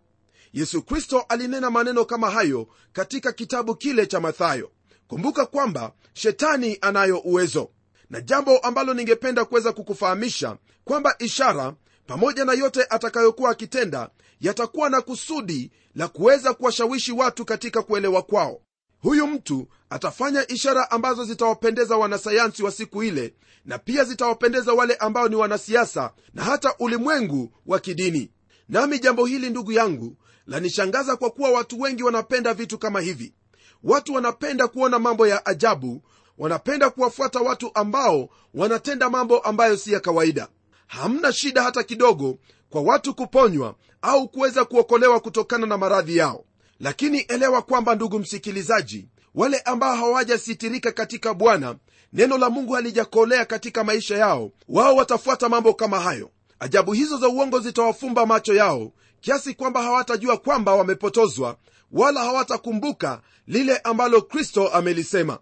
yesu 0.53 0.81
kristo 0.81 1.25
alinena 1.29 1.69
maneno 1.71 2.05
kama 2.05 2.29
hayo 2.29 2.67
katika 2.93 3.31
kitabu 3.31 3.75
kile 3.75 4.05
cha 4.05 4.19
mathayo. 4.19 4.71
Kumbuka 5.07 5.45
kwamba 5.45 5.91
shetani 6.13 6.77
anayo 6.81 7.19
uwezo. 7.19 7.69
Na 8.09 8.21
jambo 8.21 8.57
ambalo 8.57 8.93
ningependa 8.93 9.45
kuweza 9.45 9.71
kukufahamisha 9.71 10.57
kwamba 10.83 11.15
ishara 11.19 11.73
pamoja 12.07 12.45
na 12.45 12.53
yote 12.53 12.85
atakayokuwa 12.89 13.51
akitenda 13.51 14.09
yatakuwa 14.41 14.89
na 14.89 15.01
kusudi 15.01 15.71
la 15.95 16.07
kuweza 16.07 16.53
kuwashawishi 16.53 17.11
watu 17.11 17.45
katika 17.45 17.81
kuelewa 17.81 18.21
kwao. 18.21 18.61
Huyu 19.01 19.27
mtu 19.27 19.67
atafanya 19.89 20.47
ishara 20.51 20.91
ambazo 20.91 21.25
zitawapendeza 21.25 21.97
wanasayansi 21.97 22.63
wa 22.63 22.71
siku 22.71 23.03
ile 23.03 23.33
na 23.65 23.77
pia 23.77 24.03
zitawapendeza 24.03 24.73
wale 24.73 24.95
ambao 24.95 25.27
ni 25.27 25.35
wanasiasa 25.35 26.13
na 26.33 26.43
hata 26.43 26.75
ulimwengu 26.79 27.53
wa 27.65 27.79
kidini 27.79 28.31
nami 28.71 28.99
jambo 28.99 29.25
hili 29.25 29.49
ndugu 29.49 29.71
yangu 29.71 30.17
lanishangaza 30.47 31.15
kwa 31.15 31.29
kuwa 31.29 31.49
watu 31.51 31.81
wengi 31.81 32.03
wanapenda 32.03 32.53
vitu 32.53 32.77
kama 32.77 33.01
hivi. 33.01 33.33
Watu 33.83 34.13
wanapenda 34.13 34.67
kuona 34.67 34.99
mambo 34.99 35.27
ya 35.27 35.45
ajabu 35.45 36.03
wanapenda 36.37 36.89
kuwafuata 36.89 37.39
watu 37.39 37.71
ambao 37.73 38.29
wanatenda 38.53 39.09
mambo 39.09 39.39
ambayo 39.39 39.77
si 39.77 39.91
ya 39.93 39.99
kawaida. 39.99 40.47
Hamna 40.87 41.33
shida 41.33 41.63
hata 41.63 41.83
kidogo 41.83 42.37
kwa 42.69 42.81
watu 42.81 43.15
kuponywa 43.15 43.75
au 44.01 44.27
kuweza 44.29 44.65
kuokolewa 44.65 45.19
kutokana 45.19 45.67
na 45.67 45.77
maradhi 45.77 46.17
yao. 46.17 46.45
Lakini 46.79 47.19
elewa 47.19 47.61
kwamba 47.61 47.95
ndugu 47.95 48.19
msikilizaji 48.19 49.07
wale 49.35 49.59
ambao 49.59 49.95
hawajasitirika 49.95 50.91
katika 50.91 51.33
bwana 51.33 51.75
neno 52.13 52.37
la 52.37 52.49
mungu 52.49 52.73
halijakolea 52.73 53.45
katika 53.45 53.83
maisha 53.83 54.17
yao 54.17 54.51
wao 54.67 54.95
watafuata 54.95 55.49
mambo 55.49 55.73
kama 55.73 55.99
hayo 55.99 56.29
ajabu 56.61 56.93
hizo 56.93 57.17
za 57.17 57.27
uongo 57.27 57.59
zitawafumba 57.59 58.25
macho 58.25 58.53
yao 58.53 58.91
kiasi 59.21 59.53
kwamba 59.53 59.83
hawatajua 59.83 60.37
kwamba 60.37 60.75
wamepotozwa 60.75 61.57
wala 61.91 62.23
hawatakumbuka 62.23 63.21
lile 63.47 63.77
ambalo 63.77 64.21
kristo 64.21 64.67
amelisema. 64.67 65.39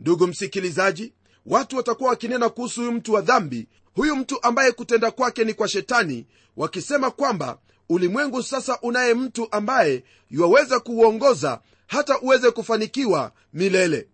Ndugu 0.00 0.26
msikilizaji 0.26 1.12
watu 1.46 1.76
watakuwa 1.76 2.10
wakinena 2.10 2.48
kuhusu 2.48 2.80
huyu 2.80 2.92
mtu 2.92 3.12
wa 3.12 3.20
dhambi. 3.20 3.68
Huyu 3.94 4.16
mtu 4.16 4.42
ambaye 4.42 4.72
kutenda 4.72 5.10
kwake 5.10 5.44
ni 5.44 5.54
kwa 5.54 5.68
shetani 5.68 6.26
wakisema 6.56 7.10
kwamba 7.10 7.58
ulimwengu 7.88 8.42
sasa 8.42 8.78
unaye 8.82 9.14
mtu 9.14 9.48
ambaye 9.50 10.04
yuwaweza 10.30 10.80
kuuongoza 10.80 11.60
hata 11.86 12.20
uweze 12.20 12.50
kufanikiwa 12.50 13.32
milele. 13.52 14.08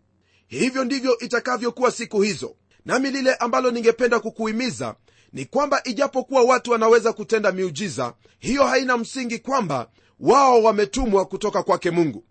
Hivyo 0.47 0.85
ndivyo 0.85 1.19
itakavyokuwa 1.19 1.91
siku 1.91 2.23
hizo. 2.23 2.57
Nami 2.85 3.11
lile 3.11 3.35
ambalo 3.35 3.71
ningependa 3.71 4.21
kukuhimiza 4.21 4.95
ni 5.35 5.45
kwamba 5.45 5.81
ijapokuwa 5.85 6.43
watu 6.43 6.71
wanaweza 6.71 7.13
kutenda 7.13 7.53
miujiza 7.53 8.15
hiyo 8.39 8.65
haina 8.67 8.97
msingi 8.97 9.39
kwamba 9.39 9.89
wao 10.21 10.63
wametumwa 10.63 11.25
kutoka 11.25 11.63
kwake 11.63 11.91
mungu. 11.91 12.25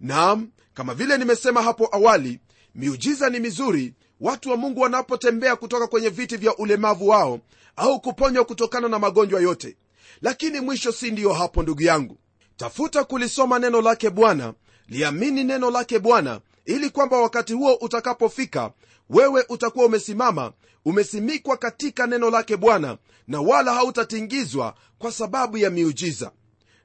Naam 0.00 0.48
kama 0.74 0.94
vile 0.94 1.18
nimesema 1.18 1.62
hapo 1.62 1.88
awali 1.92 2.40
miujiza 2.74 3.30
ni 3.30 3.40
mizuri 3.40 3.94
watu 4.20 4.50
wa 4.50 4.56
mungu 4.56 4.80
wanapotembea 4.80 5.56
kutoka 5.56 5.86
kwenye 5.86 6.08
viti 6.08 6.36
vya 6.36 6.56
ulemavu 6.56 7.08
wao 7.08 7.40
au 7.76 8.00
kuponywa 8.00 8.44
kutokana 8.44 8.88
na 8.88 8.98
magonjwa 8.98 9.40
yote. 9.40 9.76
Lakini 10.22 10.60
mwisho 10.60 10.92
si 10.92 11.10
ndiyo 11.10 11.32
hapo 11.32 11.62
ndugu 11.62 11.82
yangu. 11.82 12.18
Tafuta 12.56 13.04
kulisoma 13.04 13.58
neno 13.58 13.80
lake 13.80 14.10
bwana 14.10 14.54
liamini 14.88 15.44
neno 15.44 15.70
lake 15.70 15.98
bwana 15.98 16.40
ili 16.64 16.90
kwamba 16.90 17.20
wakati 17.20 17.52
huo 17.52 17.74
utakapofika 17.74 18.70
wewe 19.10 19.44
utakuwa 19.48 19.86
umesimama 19.86 20.52
umesimikwa 20.84 21.56
katika 21.56 22.06
neno 22.06 22.30
lake 22.30 22.56
bwana 22.56 22.98
na 23.26 23.40
wala 23.40 23.74
hautatingizwa 23.74 24.74
kwa 24.98 25.12
sababu 25.12 25.56
ya 25.58 25.70
miujiza. 25.70 26.32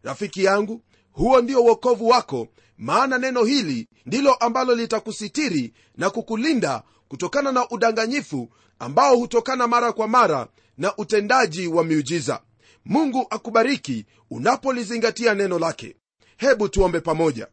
Rafiki 0.03 0.43
yangu 0.43 0.81
huo 1.11 1.41
ndio 1.41 1.63
uokovu 1.63 2.07
wako 2.07 2.47
maana 2.77 3.17
neno 3.17 3.43
hili 3.43 3.87
ndilo 4.05 4.33
ambalo 4.33 4.75
litakusitiri 4.75 5.73
na 5.97 6.09
kukulinda 6.09 6.83
kutokana 7.07 7.51
na 7.51 7.69
udanganyifu 7.69 8.49
ambao 8.79 9.15
hutokana 9.15 9.67
mara 9.67 9.91
kwa 9.91 10.07
mara 10.07 10.47
na 10.77 10.97
utendaji 10.97 11.67
wa 11.67 11.83
miujiza. 11.83 12.41
Mungu 12.85 13.27
akubariki 13.29 14.05
unapolizingatia 14.31 15.33
neno 15.33 15.59
lake. 15.59 15.95
Hebu 16.37 16.69
tuombe 16.69 16.99
pamoja. 16.99 17.47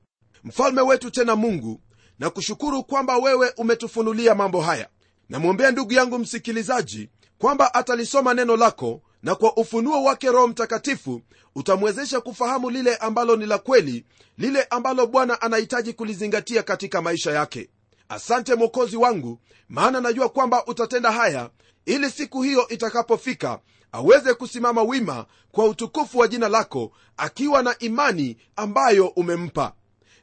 Mfalme 0.44 0.80
wetu 0.80 1.10
tena 1.10 1.36
mungu 1.36 1.80
na 2.20 2.30
kushukuru 2.30 2.84
kwamba 2.84 3.18
wewe 3.18 3.52
umetufunulia 3.56 4.34
mambo 4.34 4.60
haya. 4.60 4.88
Namwombea 5.28 5.70
ndugu 5.70 5.92
yangu 5.92 6.18
msikilizaji 6.18 7.08
kwamba 7.38 7.74
atalisoma 7.74 8.34
neno 8.34 8.56
lako 8.56 9.00
na 9.22 9.34
kwa 9.34 9.56
ufunuo 9.56 10.02
wake 10.04 10.30
roho 10.30 10.48
mtakatifu 10.48 11.22
utamwezesha 11.54 12.20
kufahamu 12.20 12.70
lile 12.70 12.96
ambalo 12.96 13.36
ni 13.36 13.46
la 13.46 13.58
kweli 13.58 14.04
lile 14.38 14.62
ambalo 14.70 15.06
bwana 15.06 15.42
anahitaji 15.42 15.92
kulizingatia 15.92 16.62
katika 16.62 17.02
maisha 17.02 17.32
yake. 17.32 17.68
Asante 18.08 18.54
mwokozi 18.54 18.96
wangu 18.96 19.38
maana 19.68 20.00
najua 20.00 20.28
kwamba 20.28 20.66
utatenda 20.66 21.12
haya 21.12 21.50
ili 21.86 22.10
siku 22.10 22.42
hiyo 22.42 22.68
itakapofika 22.68 23.58
aweze 23.92 24.34
kusimama 24.34 24.82
wima 24.82 25.26
kwa 25.52 25.64
utukufu 25.64 26.18
wa 26.18 26.28
jina 26.28 26.48
lako 26.48 26.92
akiwa 27.16 27.62
na 27.62 27.78
imani 27.78 28.36
ambayo 28.56 29.06
umempa 29.06 29.72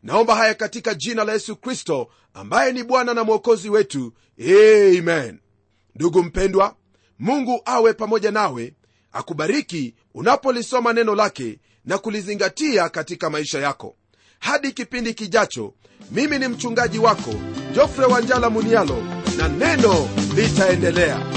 naomba 0.04 0.36
haya 0.36 0.54
katika 0.54 0.94
jina 0.94 1.24
la 1.24 1.34
yesu 1.34 1.56
kristo 1.56 2.08
ambaye 2.34 2.74
ni 2.74 2.84
bwana 2.84 3.14
na 3.14 3.24
mwokozi 3.24 3.70
wetu. 3.70 4.14
Amen. 4.40 5.40
Ndugu 5.96 6.24
mpendwa 6.24 6.76
mungu 7.20 7.62
awe 7.66 7.94
pamoja 7.94 8.32
nawe 8.32 8.74
akubariki 9.12 9.96
unapolisoma 10.14 10.94
neno 10.94 11.16
lake 11.16 11.60
na 11.86 11.98
kulizingatia 11.98 12.90
katika 12.90 13.30
maisha 13.30 13.60
yako. 13.60 13.96
Hadi 14.40 14.72
kipindi 14.72 15.14
kijacho 15.14 15.74
mimi 16.12 16.40
ni 16.40 16.48
mchungaji 16.48 17.00
wako 17.00 17.34
jofre 17.76 18.06
wanjala 18.06 18.50
munialo 18.50 19.04
na 19.38 19.48
neno 19.48 20.10
litaendelea 20.36 21.37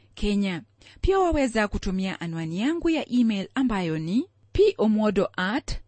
kenya. 0.21 0.63
Pia 1.01 1.19
waweza 1.19 1.67
kutumia 1.67 2.21
anwani 2.21 2.59
yangu 2.59 2.89
ya 2.89 3.09
email 3.11 3.47
ambayo 3.55 3.99
ni 3.99 4.27
pomodo 4.77 5.29
at 5.37 5.79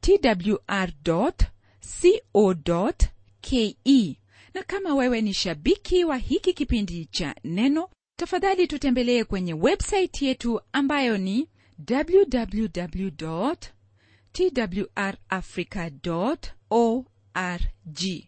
twr 0.00 0.92
co 1.04 2.92
ke 3.40 3.76
na 4.54 4.62
kama 4.66 4.94
wewe 4.94 5.20
ni 5.20 5.34
shabiki 5.34 6.04
wa 6.04 6.16
hiki 6.16 6.52
kipindi 6.52 7.04
cha 7.04 7.34
neno 7.44 7.88
tafadhali 8.16 8.66
tutembelee 8.66 9.24
kwenye 9.24 9.54
websaiti 9.54 10.26
yetu 10.26 10.60
ambayo 10.72 11.18
ni 11.18 11.48
www 11.90 13.52
twrafrica 14.32 15.90
org 16.70 18.27